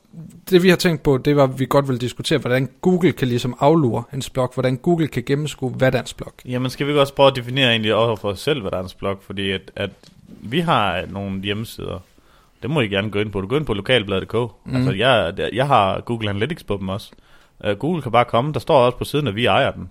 det 0.49 0.63
vi 0.63 0.69
har 0.69 0.75
tænkt 0.75 1.03
på, 1.03 1.17
det 1.17 1.35
var, 1.35 1.43
at 1.43 1.59
vi 1.59 1.65
godt 1.69 1.87
vil 1.87 2.01
diskutere, 2.01 2.39
hvordan 2.39 2.69
Google 2.81 3.11
kan 3.11 3.27
ligesom 3.27 3.55
aflure 3.59 4.03
en 4.13 4.21
blog, 4.33 4.51
hvordan 4.53 4.77
Google 4.77 5.07
kan 5.07 5.23
gennemskue, 5.23 5.69
hvad 5.69 5.91
der 5.91 5.97
er 5.97 6.01
en 6.01 6.07
blog. 6.17 6.33
Jamen, 6.45 6.69
skal 6.71 6.87
vi 6.87 6.91
ikke 6.91 7.01
også 7.01 7.13
prøve 7.13 7.27
at 7.29 7.35
definere 7.35 7.69
egentlig 7.69 7.95
også 7.95 8.21
for 8.21 8.29
os 8.29 8.39
selv, 8.39 8.61
hvad 8.61 8.71
der 8.71 8.77
er 8.77 8.83
en 8.83 8.89
blog? 8.99 9.17
Fordi 9.21 9.51
at, 9.51 9.71
at 9.75 9.89
vi 10.41 10.59
har 10.59 11.05
nogle 11.09 11.41
hjemmesider. 11.41 11.99
Det 12.61 12.69
må 12.69 12.81
I 12.81 12.87
gerne 12.87 13.09
gå 13.09 13.19
ind 13.19 13.31
på. 13.31 13.41
Du 13.41 13.47
går 13.47 13.57
ind 13.57 13.65
på 13.65 13.73
lokalbladet.dk. 13.73 14.33
Mm. 14.65 14.75
Altså, 14.75 14.91
jeg, 14.91 15.33
jeg 15.53 15.67
har 15.67 15.99
Google 16.01 16.29
Analytics 16.29 16.63
på 16.63 16.77
dem 16.77 16.89
også. 16.89 17.11
Uh, 17.67 17.71
Google 17.71 18.01
kan 18.01 18.11
bare 18.11 18.25
komme. 18.25 18.53
Der 18.53 18.59
står 18.59 18.77
også 18.77 18.97
på 18.97 19.03
siden, 19.03 19.27
at 19.27 19.35
vi 19.35 19.45
ejer 19.45 19.71
den. 19.71 19.89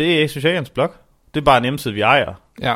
Det 0.00 0.34
er 0.44 0.58
en 0.58 0.66
blog. 0.74 0.94
Det 1.34 1.40
er 1.40 1.44
bare 1.44 1.56
en 1.56 1.62
hjemmeside, 1.62 1.94
vi 1.94 2.00
ejer. 2.00 2.34
Ja, 2.60 2.74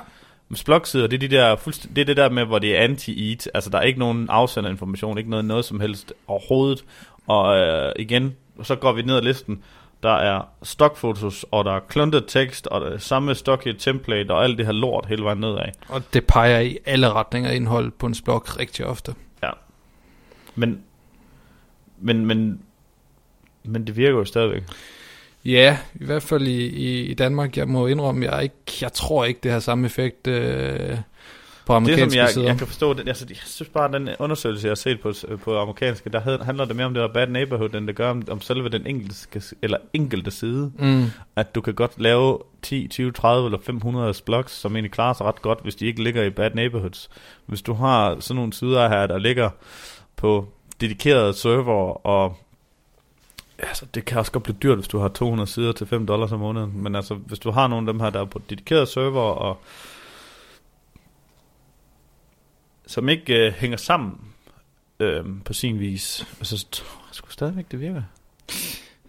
Men 0.48 0.58
blogsider, 0.64 1.06
det 1.06 1.22
er, 1.22 1.28
de 1.28 1.36
der, 1.36 1.56
det 1.94 1.98
er 1.98 2.04
det 2.04 2.16
der 2.16 2.28
med, 2.28 2.44
hvor 2.44 2.58
det 2.58 2.76
er 2.76 2.88
anti-eat. 2.88 3.46
Altså, 3.54 3.70
der 3.70 3.78
er 3.78 3.82
ikke 3.82 3.98
nogen 3.98 4.28
afsenderinformation, 4.30 5.18
ikke 5.18 5.30
noget, 5.30 5.44
noget 5.44 5.64
som 5.64 5.80
helst 5.80 6.12
overhovedet. 6.26 6.84
Og 7.26 7.56
øh, 7.56 7.92
igen, 7.98 8.36
så 8.62 8.76
går 8.76 8.92
vi 8.92 9.02
ned 9.02 9.16
ad 9.16 9.22
listen. 9.22 9.62
Der 10.02 10.14
er 10.14 10.48
stockfotos, 10.62 11.44
og 11.50 11.64
der 11.64 11.72
er 11.72 11.80
kluntet 11.80 12.24
tekst, 12.28 12.66
og 12.66 12.80
der 12.80 12.86
er 12.86 12.98
samme 12.98 13.34
stock 13.34 13.66
template, 13.78 14.30
og 14.30 14.44
alt 14.44 14.58
det 14.58 14.66
her 14.66 14.72
lort 14.72 15.06
hele 15.08 15.24
vejen 15.24 15.38
nedad. 15.38 15.72
og 15.88 16.02
det 16.14 16.26
peger 16.26 16.60
i 16.60 16.78
alle 16.84 17.12
retninger 17.12 17.50
indhold 17.50 17.90
på 17.90 18.06
en 18.06 18.14
blog 18.24 18.58
rigtig 18.58 18.86
ofte. 18.86 19.14
Men, 20.54 20.82
men, 21.98 22.26
men, 22.26 22.60
men 23.62 23.86
det 23.86 23.96
virker 23.96 24.18
jo 24.18 24.24
stadigvæk. 24.24 24.62
Ja, 25.44 25.78
i 25.94 26.04
hvert 26.04 26.22
fald 26.22 26.46
i, 26.46 26.66
i, 26.66 27.00
i 27.04 27.14
Danmark. 27.14 27.56
Jeg 27.56 27.68
må 27.68 27.86
indrømme, 27.86 28.24
jeg, 28.24 28.42
ikke, 28.42 28.54
jeg 28.80 28.92
tror 28.92 29.24
ikke, 29.24 29.40
det 29.42 29.52
har 29.52 29.60
samme 29.60 29.86
effekt. 29.86 30.26
Øh, 30.26 30.96
på 31.66 31.72
Det 31.72 31.76
amerikanske 31.76 32.10
som 32.10 32.18
jeg, 32.18 32.28
sider. 32.28 32.46
jeg 32.46 32.58
kan 32.58 32.66
forstå, 32.66 32.92
det, 32.92 33.08
altså, 33.08 33.26
jeg 33.28 33.36
synes 33.44 33.68
bare, 33.68 33.84
at 33.84 33.92
den 33.92 34.08
undersøgelse, 34.18 34.66
jeg 34.66 34.70
har 34.70 34.74
set 34.74 35.00
på, 35.00 35.12
på 35.44 35.58
amerikanske, 35.58 36.10
der 36.10 36.20
hed- 36.20 36.42
handler 36.44 36.64
det 36.64 36.76
mere 36.76 36.86
om 36.86 36.94
det 36.94 37.00
der 37.00 37.12
bad 37.12 37.26
neighborhood, 37.26 37.74
end 37.74 37.86
det 37.86 37.96
gør 37.96 38.10
om, 38.10 38.22
om 38.30 38.40
selve 38.40 38.68
den 38.68 38.86
enkelte, 38.86 39.40
eller 39.62 39.78
enkelte 39.92 40.30
side. 40.30 40.72
Mm. 40.78 41.04
At 41.36 41.54
du 41.54 41.60
kan 41.60 41.74
godt 41.74 41.92
lave 42.00 42.38
10, 42.62 42.88
20, 42.88 43.12
30 43.12 43.46
eller 43.46 43.58
500 43.62 44.14
blogs, 44.26 44.52
som 44.52 44.76
egentlig 44.76 44.92
klarer 44.92 45.12
sig 45.14 45.26
ret 45.26 45.42
godt, 45.42 45.58
hvis 45.62 45.74
de 45.74 45.86
ikke 45.86 46.02
ligger 46.02 46.22
i 46.22 46.30
bad 46.30 46.50
neighborhoods. 46.54 47.08
Hvis 47.46 47.62
du 47.62 47.72
har 47.74 48.16
sådan 48.20 48.36
nogle 48.36 48.52
sider 48.52 48.88
her, 48.88 49.06
der 49.06 49.18
ligger 49.18 49.50
på 50.16 50.48
dedikerede 50.80 51.34
server, 51.34 52.06
og 52.06 52.36
altså, 53.58 53.86
det 53.94 54.04
kan 54.04 54.18
også 54.18 54.32
godt 54.32 54.44
blive 54.44 54.56
dyrt, 54.62 54.76
hvis 54.76 54.88
du 54.88 54.98
har 54.98 55.08
200 55.08 55.50
sider 55.50 55.72
til 55.72 55.86
5 55.86 56.06
dollars 56.06 56.32
om 56.32 56.40
måneden. 56.40 56.82
Men 56.82 56.94
altså, 56.94 57.14
hvis 57.14 57.38
du 57.38 57.50
har 57.50 57.66
nogle 57.68 57.88
af 57.88 57.92
dem 57.92 58.00
her, 58.00 58.10
der 58.10 58.20
er 58.20 58.24
på 58.24 58.40
dedikerede 58.50 58.86
server, 58.86 59.20
og 59.20 59.58
som 62.86 63.08
ikke 63.08 63.46
øh, 63.46 63.52
hænger 63.52 63.76
sammen 63.76 64.20
øh, 65.00 65.24
på 65.44 65.52
sin 65.52 65.80
vis, 65.80 66.26
altså, 66.38 66.58
så 66.58 66.66
tror 66.70 67.02
jeg 67.08 67.14
sgu 67.14 67.30
stadigvæk, 67.30 67.64
det 67.70 67.80
virker. 67.80 68.02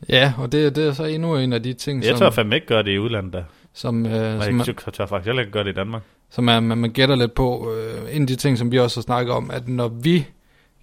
Ja, 0.10 0.34
og 0.38 0.52
det, 0.52 0.76
det 0.76 0.88
er 0.88 0.94
så 0.94 1.04
endnu 1.04 1.38
en 1.38 1.54
af 1.54 1.64
de 1.64 1.74
ting, 1.74 2.04
Jeg 2.04 2.10
som, 2.10 2.20
tør 2.20 2.30
fandme 2.30 2.56
ikke 2.56 2.68
gøre 2.68 2.84
det 2.84 2.92
i 2.92 3.00
udlandet, 3.00 3.34
da. 3.34 3.44
som, 3.74 4.06
øh, 4.06 4.38
Og 4.38 4.44
som, 4.44 4.58
jeg 4.58 4.66
tør, 4.66 4.92
tør 4.92 5.06
faktisk 5.06 5.26
heller 5.26 5.42
ikke 5.42 5.52
gøre 5.52 5.64
det 5.64 5.70
i 5.70 5.74
Danmark. 5.74 6.02
som 6.30 6.48
er, 6.48 6.60
man, 6.60 6.78
man 6.78 6.92
gætter 6.92 7.16
lidt 7.16 7.34
på. 7.34 7.74
Øh, 7.74 8.16
en 8.16 8.22
af 8.22 8.28
de 8.28 8.36
ting, 8.36 8.58
som 8.58 8.72
vi 8.72 8.80
også 8.80 8.98
har 8.98 9.02
snakket 9.02 9.34
om, 9.34 9.52
at 9.52 9.68
når 9.68 9.88
vi 9.88 10.28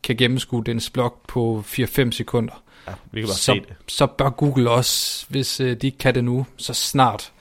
kan 0.03 0.17
gennemskue 0.17 0.65
dens 0.65 0.91
blog 0.91 1.23
på 1.29 1.65
4-5 1.67 2.11
sekunder, 2.11 2.63
Ja, 2.89 2.93
vi 3.13 3.21
kan 3.21 3.29
bare 3.29 3.37
så, 3.37 3.43
se 3.43 3.53
det. 3.53 3.75
så 3.89 4.07
bør 4.07 4.31
Google 4.31 4.71
også, 4.71 5.27
hvis 5.29 5.61
øh, 5.61 5.77
de 5.77 5.87
ikke 5.87 5.99
kan 5.99 6.15
det 6.15 6.25
nu, 6.25 6.47
så 6.57 6.75
snart. 6.75 7.33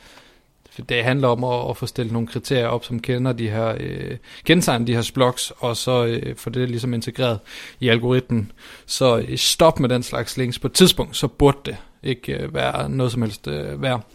For 0.72 0.82
det 0.82 1.04
handler 1.04 1.28
om 1.28 1.44
at, 1.44 1.70
at 1.70 1.78
få 1.78 1.86
stillet 1.86 2.14
nogle 2.14 2.28
kriterier 2.28 2.68
op, 2.68 2.86
som 2.86 3.00
kender 3.00 3.34
de 3.34 3.50
her, 3.50 3.76
øh, 3.80 4.18
kendetegner 4.44 4.86
de 4.86 4.96
her 4.96 5.12
blogs, 5.14 5.52
og 5.58 5.78
så 5.78 6.06
øh, 6.06 6.36
få 6.36 6.50
det 6.50 6.70
ligesom 6.70 6.94
integreret 6.94 7.40
i 7.80 7.90
algoritmen. 7.90 8.52
Så 8.86 9.18
øh, 9.18 9.38
stop 9.38 9.80
med 9.80 9.90
den 9.90 10.04
slags 10.04 10.38
links. 10.38 10.60
På 10.60 10.68
et 10.68 10.74
tidspunkt, 10.74 11.18
så 11.18 11.28
burde 11.28 11.58
det 11.66 11.78
ikke 12.04 12.34
øh, 12.34 12.54
være 12.54 12.90
noget 12.90 13.12
som 13.12 13.22
helst 13.22 13.48
øh, 13.48 13.82
værd. 13.82 14.06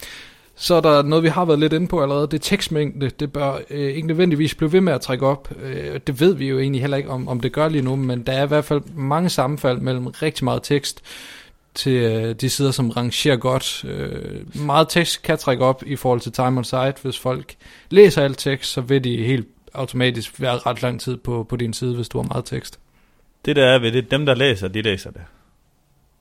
Så 0.58 0.74
er 0.74 0.80
der 0.80 1.02
noget, 1.02 1.24
vi 1.24 1.28
har 1.28 1.44
været 1.44 1.58
lidt 1.58 1.72
inde 1.72 1.88
på 1.88 2.02
allerede. 2.02 2.26
Det 2.26 2.34
er 2.34 2.38
tekstmængde. 2.38 3.10
Det 3.10 3.32
bør 3.32 3.58
øh, 3.70 3.92
ikke 3.92 4.06
nødvendigvis 4.08 4.54
blive 4.54 4.72
ved 4.72 4.80
med 4.80 4.92
at 4.92 5.00
trække 5.00 5.26
op. 5.26 5.48
Øh, 5.62 6.00
det 6.06 6.20
ved 6.20 6.34
vi 6.34 6.48
jo 6.48 6.58
egentlig 6.58 6.80
heller 6.80 6.96
ikke, 6.96 7.10
om, 7.10 7.28
om 7.28 7.40
det 7.40 7.52
gør 7.52 7.68
lige 7.68 7.82
nu, 7.82 7.96
men 7.96 8.22
der 8.22 8.32
er 8.32 8.44
i 8.44 8.46
hvert 8.46 8.64
fald 8.64 8.80
mange 8.94 9.28
sammenfald 9.28 9.78
mellem 9.78 10.06
rigtig 10.06 10.44
meget 10.44 10.62
tekst 10.62 11.02
til 11.74 11.92
øh, 11.92 12.34
de 12.34 12.48
sider, 12.48 12.70
som 12.70 12.90
rangerer 12.90 13.36
godt. 13.36 13.84
Øh, 13.88 14.60
meget 14.66 14.88
tekst 14.88 15.22
kan 15.22 15.38
trække 15.38 15.64
op 15.64 15.82
i 15.86 15.96
forhold 15.96 16.20
til 16.20 16.32
time 16.32 16.58
on 16.58 16.64
site. 16.64 16.94
Hvis 17.02 17.18
folk 17.18 17.54
læser 17.90 18.22
alt 18.22 18.38
tekst, 18.38 18.70
så 18.72 18.80
vil 18.80 19.04
de 19.04 19.16
helt 19.24 19.48
automatisk 19.74 20.40
være 20.40 20.58
ret 20.58 20.82
lang 20.82 21.00
tid 21.00 21.16
på, 21.16 21.46
på 21.48 21.56
din 21.56 21.72
side, 21.72 21.94
hvis 21.94 22.08
du 22.08 22.18
har 22.18 22.28
meget 22.28 22.44
tekst. 22.44 22.78
Det 23.44 23.56
der 23.56 23.66
er 23.66 23.78
ved 23.78 23.92
det, 23.92 24.10
dem 24.10 24.26
der 24.26 24.34
læser, 24.34 24.68
de 24.68 24.82
læser 24.82 25.10
det. 25.10 25.22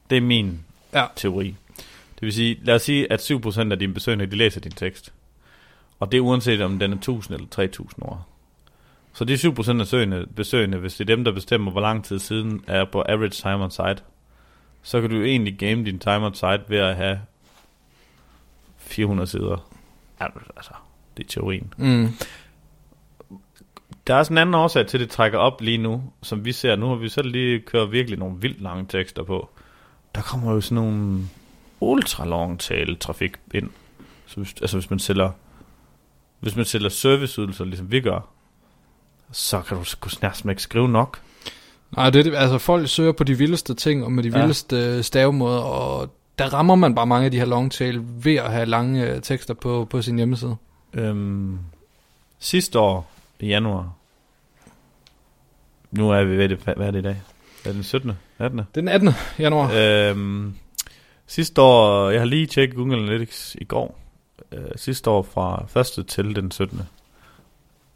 Det 0.09 0.17
er 0.17 0.21
min 0.21 0.59
Ja. 0.93 1.05
teori. 1.15 1.55
Det 2.15 2.21
vil 2.21 2.33
sige, 2.33 2.59
lad 2.63 2.75
os 2.75 2.81
sige, 2.81 3.11
at 3.11 3.31
7% 3.31 3.71
af 3.71 3.79
dine 3.79 3.93
besøgende, 3.93 4.25
de 4.25 4.35
læser 4.35 4.61
din 4.61 4.71
tekst. 4.71 5.13
Og 5.99 6.11
det 6.11 6.17
er 6.17 6.21
uanset 6.21 6.61
om 6.61 6.79
den 6.79 6.91
er 6.91 6.97
1000 6.97 7.35
eller 7.35 7.47
3000 7.49 8.03
ord. 8.03 8.25
Så 9.13 9.25
de 9.25 9.33
7% 9.33 9.79
af 9.79 9.87
søgende, 9.87 10.25
besøgende, 10.35 10.77
hvis 10.77 10.95
det 10.95 11.09
er 11.09 11.15
dem, 11.15 11.23
der 11.23 11.31
bestemmer, 11.31 11.71
hvor 11.71 11.81
lang 11.81 12.05
tid 12.05 12.19
siden 12.19 12.63
er 12.67 12.85
på 12.85 13.03
average 13.09 13.29
time 13.29 13.63
on 13.63 13.71
site, 13.71 13.97
så 14.83 15.01
kan 15.01 15.09
du 15.09 15.21
egentlig 15.21 15.57
game 15.57 15.85
din 15.85 15.99
time 15.99 16.25
on 16.25 16.33
site 16.33 16.63
ved 16.67 16.77
at 16.77 16.95
have 16.95 17.19
400 18.77 19.27
sider. 19.27 19.69
Altså, 20.19 20.71
det 21.17 21.23
er 21.23 21.27
teorien. 21.27 21.73
Mm. 21.77 22.07
Der 24.07 24.13
er 24.13 24.17
også 24.17 24.33
en 24.33 24.37
anden 24.37 24.55
årsag 24.55 24.87
til, 24.87 24.97
at 24.97 25.01
det 25.01 25.09
trækker 25.09 25.37
op 25.37 25.61
lige 25.61 25.77
nu, 25.77 26.03
som 26.23 26.45
vi 26.45 26.51
ser. 26.51 26.75
Nu 26.75 26.87
har 26.87 26.95
vi 26.95 27.09
selv 27.09 27.31
lige 27.31 27.59
kørt 27.59 27.91
virkelig 27.91 28.19
nogle 28.19 28.37
vildt 28.41 28.61
lange 28.61 28.85
tekster 28.89 29.23
på. 29.23 29.49
Der 30.15 30.21
kommer 30.21 30.53
jo 30.53 30.61
sådan 30.61 30.75
nogle 30.83 31.19
ultra 31.79 32.25
long 32.25 32.59
tail 32.59 32.97
trafik 32.97 33.31
ind. 33.53 33.69
Så 34.25 34.35
hvis, 34.37 34.55
altså 34.61 34.77
hvis 34.77 34.89
man 34.89 34.99
sælger, 34.99 35.31
hvis 36.39 36.55
man 36.55 36.65
sælger 36.65 36.89
serviceydelser, 36.89 37.65
ligesom 37.65 37.91
vi 37.91 38.01
gør, 38.01 38.27
så 39.31 39.61
kan 39.61 39.77
du 39.77 39.83
sgu 39.83 40.09
næsten 40.21 40.49
ikke 40.49 40.61
skrive 40.61 40.89
nok. 40.89 41.19
Nej, 41.95 42.09
det 42.09 42.27
er 42.27 42.39
altså 42.39 42.57
folk 42.57 42.89
søger 42.89 43.11
på 43.11 43.23
de 43.23 43.37
vildeste 43.37 43.73
ting, 43.73 44.03
og 44.03 44.11
med 44.11 44.23
de 44.23 44.29
Ja. 44.29 44.37
vildeste 44.37 45.03
stavemåder, 45.03 45.59
og 45.59 46.09
der 46.39 46.53
rammer 46.53 46.75
man 46.75 46.95
bare 46.95 47.05
mange 47.07 47.25
af 47.25 47.31
de 47.31 47.37
her 47.37 47.45
long 47.45 47.71
tail 47.71 48.01
ved 48.23 48.35
at 48.35 48.51
have 48.51 48.65
lange 48.65 49.09
øh, 49.09 49.21
tekster 49.21 49.53
på, 49.53 49.87
på 49.89 50.01
sin 50.01 50.15
hjemmeside. 50.17 50.55
Øhm, 50.93 51.59
sidste 52.39 52.79
år 52.79 53.11
i 53.39 53.47
januar, 53.47 53.93
nu 55.91 56.09
er 56.11 56.23
vi 56.23 56.37
ved 56.37 56.49
det, 56.49 56.57
hvad 56.57 56.87
er 56.87 56.91
det 56.91 56.99
i 56.99 57.03
dag? 57.03 57.21
Er 57.63 57.67
det 57.69 57.75
den 57.75 57.83
17. 57.83 58.11
18. 58.39 58.57
Det 58.59 58.65
er 58.67 58.81
den 58.81 58.87
18. 58.87 59.09
januar. 59.39 59.71
Øhm, 59.73 60.55
sidste 61.27 61.61
år, 61.61 62.09
jeg 62.09 62.21
har 62.21 62.25
lige 62.25 62.45
tjekket 62.45 62.75
Google 62.75 62.97
Analytics 62.97 63.55
i 63.61 63.63
går. 63.63 63.99
Øh, 64.51 64.59
sidste 64.75 65.09
år 65.09 65.21
fra 65.33 65.79
1. 65.99 66.07
til 66.07 66.35
den 66.35 66.51
17. 66.51 66.81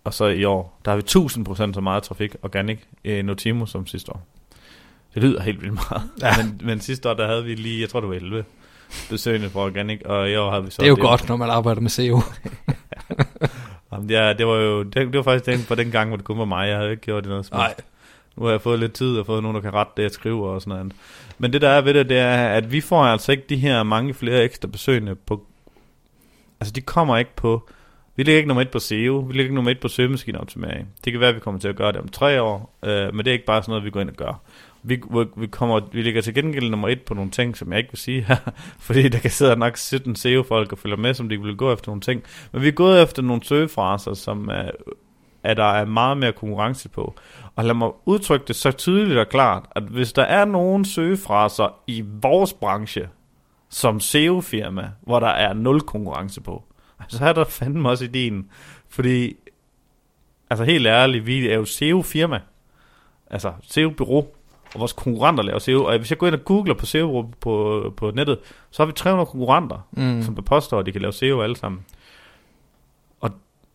Og 0.03 0.13
så 0.13 0.25
i 0.25 0.43
år, 0.43 0.79
der 0.85 0.91
har 0.91 0.97
vi 0.97 1.03
1000% 1.69 1.73
så 1.73 1.81
meget 1.81 2.03
trafik 2.03 2.35
organic 2.43 2.79
i 3.03 3.21
Notimo 3.21 3.65
som 3.65 3.87
sidste 3.87 4.11
år. 4.11 4.21
Det 5.13 5.23
lyder 5.23 5.41
helt 5.41 5.61
vildt 5.61 5.73
meget. 5.73 6.09
Ja. 6.21 6.43
Men, 6.43 6.61
men 6.63 6.81
sidste 6.81 7.09
år, 7.09 7.13
der 7.13 7.27
havde 7.27 7.43
vi 7.43 7.55
lige, 7.55 7.81
jeg 7.81 7.89
tror 7.89 7.99
det 7.99 8.09
var 8.09 8.15
11 8.15 8.45
besøgende 9.09 9.49
på 9.49 9.59
organic, 9.59 10.01
og 10.05 10.29
i 10.29 10.35
år 10.35 10.51
har 10.51 10.59
vi 10.59 10.71
så... 10.71 10.77
det 10.79 10.85
er 10.85 10.89
jo 10.89 10.97
godt, 11.01 11.29
når 11.29 11.35
man 11.35 11.49
arbejder 11.49 11.81
med 11.81 11.89
SEO. 11.89 12.21
Jamen, 13.91 14.09
ja, 14.09 14.33
det 14.33 14.47
var 14.47 14.55
jo, 14.55 14.83
det, 14.83 14.95
det 14.95 15.13
var 15.13 15.23
faktisk 15.23 15.45
den, 15.45 15.65
på 15.67 15.75
den 15.75 15.91
gang, 15.91 16.07
hvor 16.07 16.17
det 16.17 16.25
kun 16.25 16.37
var 16.37 16.45
mig, 16.45 16.67
jeg 16.67 16.77
havde 16.77 16.91
ikke 16.91 17.03
gjort 17.03 17.23
det 17.23 17.29
noget 17.29 17.45
som 17.45 17.57
Nej. 17.57 17.73
Nu 18.39 18.45
har 18.45 18.51
jeg 18.51 18.61
fået 18.61 18.79
lidt 18.79 18.93
tid 18.93 19.17
og 19.17 19.25
fået 19.25 19.43
nogen, 19.43 19.55
der 19.55 19.61
kan 19.61 19.73
rette 19.73 19.93
det, 19.97 20.03
jeg 20.03 20.11
skriver 20.11 20.49
og 20.49 20.61
sådan 20.61 20.77
noget. 20.77 20.93
Men 21.37 21.53
det 21.53 21.61
der 21.61 21.69
er 21.69 21.81
ved 21.81 21.93
det, 21.93 22.09
det 22.09 22.17
er, 22.17 22.47
at 22.47 22.71
vi 22.71 22.81
får 22.81 23.03
altså 23.03 23.31
ikke 23.31 23.43
de 23.49 23.55
her 23.55 23.83
mange 23.83 24.13
flere 24.13 24.43
ekstra 24.43 24.67
besøgende 24.67 25.15
på... 25.15 25.45
Altså, 26.59 26.73
de 26.73 26.81
kommer 26.81 27.17
ikke 27.17 27.35
på... 27.35 27.69
Vi 28.15 28.23
ligger 28.23 28.37
ikke 28.37 28.47
nummer 28.47 28.61
et 28.61 28.69
på 28.69 28.79
SEO, 28.79 29.17
vi 29.17 29.33
ligger 29.33 29.43
ikke 29.43 29.55
nummer 29.55 29.71
et 29.71 29.79
på 29.79 29.87
søgemaskineoptimering. 29.87 30.87
Det 31.05 31.13
kan 31.13 31.19
være, 31.19 31.29
at 31.29 31.35
vi 31.35 31.39
kommer 31.39 31.59
til 31.59 31.67
at 31.67 31.75
gøre 31.75 31.91
det 31.91 32.01
om 32.01 32.07
tre 32.07 32.41
år, 32.41 32.77
øh, 32.83 33.15
men 33.15 33.25
det 33.25 33.27
er 33.27 33.33
ikke 33.33 33.45
bare 33.45 33.61
sådan 33.61 33.71
noget, 33.71 33.85
vi 33.85 33.89
går 33.89 34.01
ind 34.01 34.09
og 34.09 34.15
gør. 34.15 34.41
Vi, 34.83 35.01
vi, 35.37 35.47
kommer, 35.47 35.81
vi 35.91 36.01
ligger 36.01 36.21
til 36.21 36.33
gengæld 36.33 36.69
nummer 36.69 36.87
et 36.87 37.01
på 37.01 37.13
nogle 37.13 37.31
ting, 37.31 37.57
som 37.57 37.71
jeg 37.71 37.77
ikke 37.77 37.91
vil 37.91 37.99
sige 37.99 38.21
her, 38.21 38.51
fordi 38.87 39.09
der 39.09 39.19
kan 39.19 39.31
sidde 39.31 39.55
nok 39.55 39.77
17 39.77 40.15
SEO-folk 40.15 40.71
og 40.71 40.77
følge 40.77 40.97
med, 40.97 41.13
som 41.13 41.29
de 41.29 41.41
vil 41.41 41.55
gå 41.55 41.73
efter 41.73 41.89
nogle 41.89 42.01
ting. 42.01 42.23
Men 42.51 42.61
vi 42.61 42.67
er 42.67 42.71
gået 42.71 43.03
efter 43.03 43.21
nogle 43.21 43.43
søgefraser, 43.43 44.13
som 44.13 44.49
er, 44.49 44.71
at 45.43 45.57
der 45.57 45.63
er 45.63 45.85
meget 45.85 46.17
mere 46.17 46.31
konkurrence 46.31 46.89
på. 46.89 47.15
Og 47.55 47.65
lad 47.65 47.73
mig 47.73 47.89
udtrykke 48.05 48.45
det 48.47 48.55
så 48.55 48.71
tydeligt 48.71 49.19
og 49.19 49.29
klart, 49.29 49.65
at 49.71 49.83
hvis 49.83 50.13
der 50.13 50.23
er 50.23 50.45
nogle 50.45 50.85
søgefraser 50.85 51.75
i 51.87 52.03
vores 52.21 52.53
branche, 52.53 53.09
som 53.69 53.99
SEO-firma, 53.99 54.89
hvor 55.01 55.19
der 55.19 55.27
er 55.27 55.53
nul 55.53 55.81
konkurrence 55.81 56.41
på, 56.41 56.63
så 57.07 57.25
er 57.25 57.33
der 57.33 57.43
fandme 57.43 57.89
også 57.89 58.03
ideen. 58.05 58.49
Fordi, 58.89 59.35
altså 60.49 60.63
helt 60.63 60.87
ærligt, 60.87 61.25
vi 61.25 61.47
er 61.49 61.55
jo 61.55 61.65
SEO-firma. 61.65 62.39
Altså 63.29 63.53
SEO-bureau. 63.61 64.27
Og 64.73 64.79
vores 64.79 64.93
konkurrenter 64.93 65.43
laver 65.43 65.59
SEO. 65.59 65.83
Og 65.83 65.97
hvis 65.97 66.09
jeg 66.09 66.17
går 66.17 66.27
ind 66.27 66.35
og 66.35 66.45
googler 66.45 66.73
på 66.73 66.85
SEO 66.85 67.31
på, 67.39 67.83
på 67.97 68.11
nettet, 68.11 68.39
så 68.71 68.83
har 68.83 68.87
vi 68.87 68.93
300 68.93 69.25
konkurrenter 69.25 69.87
Mm. 69.91 70.21
som 70.21 70.35
påstår, 70.35 70.79
at 70.79 70.85
de 70.85 70.91
kan 70.91 71.01
lave 71.01 71.13
SEO 71.13 71.41
alle 71.41 71.55
sammen. 71.55 71.85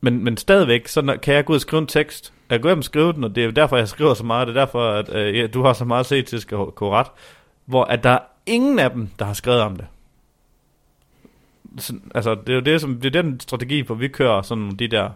Men, 0.04 0.24
men 0.24 0.36
stadigvæk, 0.36 0.88
så 0.88 1.02
når- 1.02 1.16
kan 1.16 1.34
jeg 1.34 1.44
gå 1.44 1.52
ud 1.52 1.56
og 1.56 1.60
skrive 1.60 1.80
en 1.80 1.86
tekst. 1.86 2.32
Jeg 2.50 2.58
kan 2.58 2.62
gå 2.62 2.68
hjem 2.68 2.78
og 2.78 2.84
skrive 2.84 3.12
den, 3.12 3.24
og 3.24 3.34
det 3.34 3.44
er 3.44 3.50
derfor, 3.50 3.76
jeg 3.76 3.88
skriver 3.88 4.14
så 4.14 4.24
meget. 4.24 4.48
Det 4.48 4.56
er 4.56 4.60
derfor, 4.60 4.90
at 4.90 5.14
øh, 5.14 5.36
ja, 5.38 5.46
du 5.46 5.62
har 5.62 5.72
så 5.72 5.84
meget 5.84 6.00
at 6.00 6.06
se 6.06 6.22
til, 6.22 6.40
skal 6.40 6.56
ret. 6.56 7.06
Hvor 7.64 7.84
at 7.84 8.04
der 8.04 8.10
er 8.10 8.18
ingen 8.46 8.78
af 8.78 8.90
dem, 8.90 9.08
der 9.18 9.24
har 9.24 9.32
skrevet 9.32 9.60
om 9.60 9.76
det. 9.76 9.86
Så, 11.78 11.94
altså, 12.14 12.34
det 12.34 12.48
er 12.48 12.54
jo 12.54 12.60
det, 12.60 12.80
som, 12.80 13.00
det 13.00 13.16
er 13.16 13.22
den 13.22 13.40
strategi, 13.40 13.80
hvor 13.80 13.94
vi 13.94 14.08
kører 14.08 14.42
sådan 14.42 14.70
de 14.70 14.88
der 14.88 15.10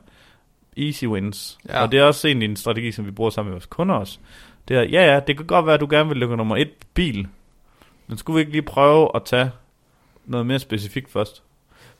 easy 0.77 1.05
wins. 1.05 1.59
Ja. 1.69 1.83
Og 1.83 1.93
det 1.93 2.01
er 2.01 2.05
også 2.05 2.29
egentlig 2.29 2.49
en 2.49 2.57
strategi, 2.57 2.93
som 2.93 3.07
vi 3.07 3.11
bruger 3.11 3.31
sammen 3.31 3.51
med 3.51 3.55
vores 3.55 3.67
kunder 3.67 3.95
også. 3.95 4.19
Det 4.69 4.77
er, 4.77 4.83
ja 4.83 5.13
ja, 5.15 5.21
det 5.27 5.37
kan 5.37 5.47
godt 5.47 5.67
være, 5.67 5.75
at 5.75 5.81
du 5.81 5.87
gerne 5.91 6.09
vil 6.09 6.19
lukke 6.19 6.37
nummer 6.37 6.57
et 6.57 6.71
bil. 6.95 7.29
Men 8.07 8.19
skulle 8.19 8.35
vi 8.35 8.41
ikke 8.41 8.53
lige 8.53 8.63
prøve 8.63 9.11
at 9.15 9.23
tage 9.25 9.51
noget 10.27 10.47
mere 10.47 10.59
specifikt 10.59 11.11
først? 11.13 11.43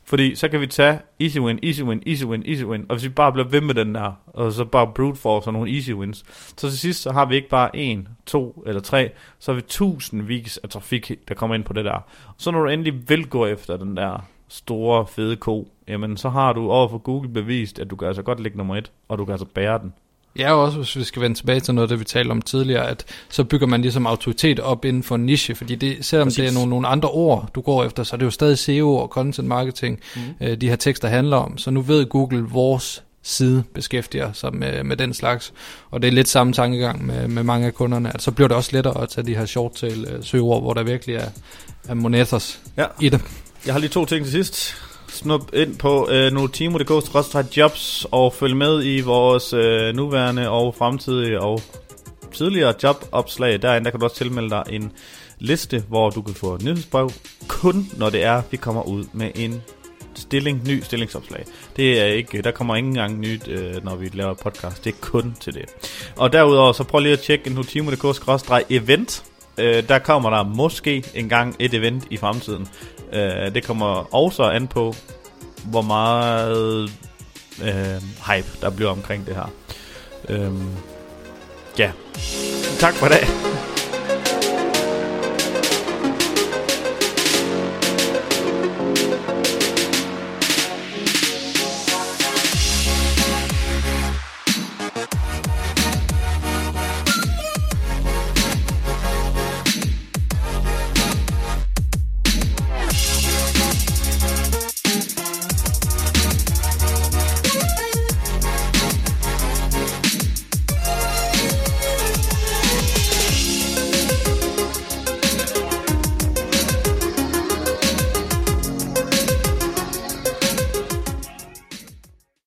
Fordi 0.09 0.35
så 0.35 0.47
kan 0.47 0.61
vi 0.61 0.67
tage 0.67 0.99
easy 1.19 1.37
win, 1.37 1.59
easy 1.63 1.81
win, 1.81 2.03
easy 2.07 2.23
win, 2.23 2.43
easy 2.45 2.63
win. 2.63 2.85
Og 2.89 2.95
hvis 2.95 3.03
vi 3.03 3.09
bare 3.09 3.31
bliver 3.31 3.47
ved 3.47 3.61
med 3.61 3.75
den 3.75 3.95
der, 3.95 4.11
og 4.27 4.51
så 4.51 4.65
bare 4.65 4.91
brute 4.95 5.19
force 5.19 5.47
og 5.47 5.53
nogle 5.53 5.75
easy 5.75 5.91
wins, 5.91 6.23
så 6.57 6.69
til 6.69 6.79
sidst 6.79 7.01
så 7.01 7.11
har 7.11 7.25
vi 7.25 7.35
ikke 7.35 7.49
bare 7.49 7.75
en, 7.75 8.07
to 8.25 8.63
eller 8.67 8.81
tre, 8.81 9.11
så 9.39 9.51
har 9.51 9.55
vi 9.55 9.61
tusindvis 9.61 10.57
af 10.57 10.69
trafik, 10.69 11.11
der 11.27 11.33
kommer 11.33 11.55
ind 11.55 11.63
på 11.63 11.73
det 11.73 11.85
der. 11.85 12.07
Så 12.37 12.51
når 12.51 12.63
du 12.63 12.69
endelig 12.69 13.09
vil 13.09 13.29
gå 13.29 13.45
efter 13.45 13.77
den 13.77 13.97
der 13.97 14.25
store, 14.47 15.07
fede 15.07 15.35
ko, 15.35 15.71
jamen 15.87 16.17
så 16.17 16.29
har 16.29 16.53
du 16.53 16.71
over 16.71 16.87
for 16.87 16.97
Google 16.97 17.29
bevist, 17.29 17.79
at 17.79 17.89
du 17.89 17.95
kan 17.95 18.07
altså 18.07 18.21
godt 18.21 18.39
ligge 18.39 18.57
nummer 18.57 18.75
et, 18.75 18.91
og 19.07 19.17
du 19.17 19.25
kan 19.25 19.31
altså 19.31 19.47
bære 19.47 19.79
den. 19.79 19.93
Ja, 20.39 20.51
og 20.53 20.61
også 20.61 20.77
hvis 20.77 20.95
vi 20.95 21.03
skal 21.03 21.21
vende 21.21 21.37
tilbage 21.37 21.59
til 21.59 21.73
noget 21.75 21.89
det, 21.89 21.99
vi 21.99 22.05
talte 22.05 22.31
om 22.31 22.41
tidligere, 22.41 22.87
at 22.87 23.05
så 23.29 23.43
bygger 23.43 23.67
man 23.67 23.81
ligesom 23.81 24.07
autoritet 24.07 24.59
op 24.59 24.85
inden 24.85 25.03
for 25.03 25.15
en 25.15 25.25
niche, 25.25 25.55
fordi 25.55 25.75
det, 25.75 25.97
selvom 26.05 26.25
Præcis. 26.25 26.37
det 26.37 26.47
er 26.47 26.53
nogle, 26.53 26.69
nogle 26.69 26.87
andre 26.87 27.09
ord, 27.09 27.49
du 27.55 27.61
går 27.61 27.83
efter, 27.83 28.03
så 28.03 28.15
er 28.15 28.17
det 28.17 28.25
jo 28.25 28.31
stadig 28.31 28.57
SEO 28.57 28.95
og 28.95 29.07
content 29.07 29.47
marketing, 29.47 29.99
Mm. 30.15 30.21
øh, 30.47 30.57
de 30.61 30.69
her 30.69 30.75
tekster 30.75 31.07
handler 31.07 31.37
om. 31.37 31.57
Så 31.57 31.71
nu 31.71 31.81
ved 31.81 32.05
Google, 32.05 32.43
vores 32.43 33.03
side 33.23 33.63
beskæftiger 33.73 34.33
sig 34.33 34.55
med, 34.55 34.83
med 34.83 34.97
den 34.97 35.13
slags. 35.13 35.53
Og 35.91 36.01
det 36.01 36.07
er 36.07 36.11
lidt 36.11 36.27
samme 36.27 36.53
tankegang 36.53 37.05
med, 37.05 37.27
med 37.27 37.43
mange 37.43 37.67
af 37.67 37.73
kunderne, 37.73 38.13
at 38.13 38.21
så 38.21 38.31
bliver 38.31 38.47
det 38.47 38.57
også 38.57 38.69
lettere 38.73 39.01
at 39.03 39.09
tage 39.09 39.27
de 39.27 39.35
her 39.35 39.45
short 39.45 39.71
tail 39.75 40.07
øh, 40.11 40.23
søgeord, 40.23 40.61
hvor 40.61 40.73
der 40.73 40.83
virkelig 40.83 41.15
er, 41.15 41.29
er 41.87 41.93
monetos 41.93 42.59
Ja. 42.77 42.85
i 43.01 43.09
det. 43.09 43.21
Jeg 43.65 43.73
har 43.73 43.79
lige 43.79 43.89
to 43.89 44.05
ting 44.05 44.23
til 44.25 44.31
sidst. 44.31 44.75
Snup 45.11 45.41
ind 45.53 45.77
på 45.77 46.09
øh, 46.11 46.31
notimo.dk 46.31 47.57
jobs 47.57 48.07
og 48.11 48.33
følg 48.33 48.55
med 48.55 48.85
i 48.85 49.01
vores 49.01 49.53
øh, 49.53 49.95
nuværende 49.95 50.49
og 50.49 50.75
fremtidige 50.75 51.41
og 51.41 51.61
tidligere 52.33 52.73
jobopslag. 52.83 53.61
Derinde 53.61 53.85
der 53.85 53.91
kan 53.91 53.99
du 53.99 54.05
også 54.05 54.15
tilmelde 54.15 54.49
dig 54.49 54.63
en 54.69 54.91
liste, 55.39 55.83
hvor 55.87 56.09
du 56.09 56.21
kan 56.21 56.35
få 56.35 56.55
et 56.55 56.63
nyhedsbrev, 56.63 57.11
kun 57.47 57.87
når 57.97 58.09
det 58.09 58.23
er, 58.23 58.41
vi 58.51 58.57
kommer 58.57 58.81
ud 58.81 59.05
med 59.13 59.31
en 59.35 59.61
stilling, 60.15 60.67
ny 60.67 60.81
stillingsopslag. 60.81 61.45
Det 61.75 62.01
er 62.01 62.05
ikke, 62.05 62.41
der 62.41 62.51
kommer 62.51 62.75
ingen 62.75 62.93
gang 62.93 63.19
nyt, 63.19 63.47
øh, 63.47 63.85
når 63.85 63.95
vi 63.95 64.09
laver 64.13 64.33
podcast. 64.33 64.83
Det 64.83 64.93
er 64.93 64.97
kun 65.01 65.35
til 65.39 65.53
det. 65.53 65.65
Og 66.17 66.33
derudover, 66.33 66.71
så 66.71 66.83
prøv 66.83 66.99
lige 66.99 67.13
at 67.13 67.19
tjekke 67.19 67.53
notimo.dk-event. 67.53 69.23
Øh, 69.57 69.89
der 69.89 69.99
kommer 69.99 70.29
der 70.29 70.43
måske 70.43 71.03
engang 71.15 71.55
et 71.59 71.73
event 71.73 72.03
i 72.09 72.17
fremtiden. 72.17 72.67
Øh, 73.13 73.53
det 73.53 73.65
kommer 73.65 74.15
også 74.15 74.43
an 74.43 74.67
på, 74.67 74.95
hvor 75.65 75.81
meget 75.81 76.91
øh, 77.63 78.01
hype 78.27 78.47
der 78.61 78.69
bliver 78.69 78.91
omkring 78.91 79.25
det 79.25 79.35
her. 79.35 79.51
Øh, 80.29 80.53
ja. 81.79 81.91
Tak 82.79 82.93
for 82.93 83.05
i 83.05 83.09
dag. 83.09 83.48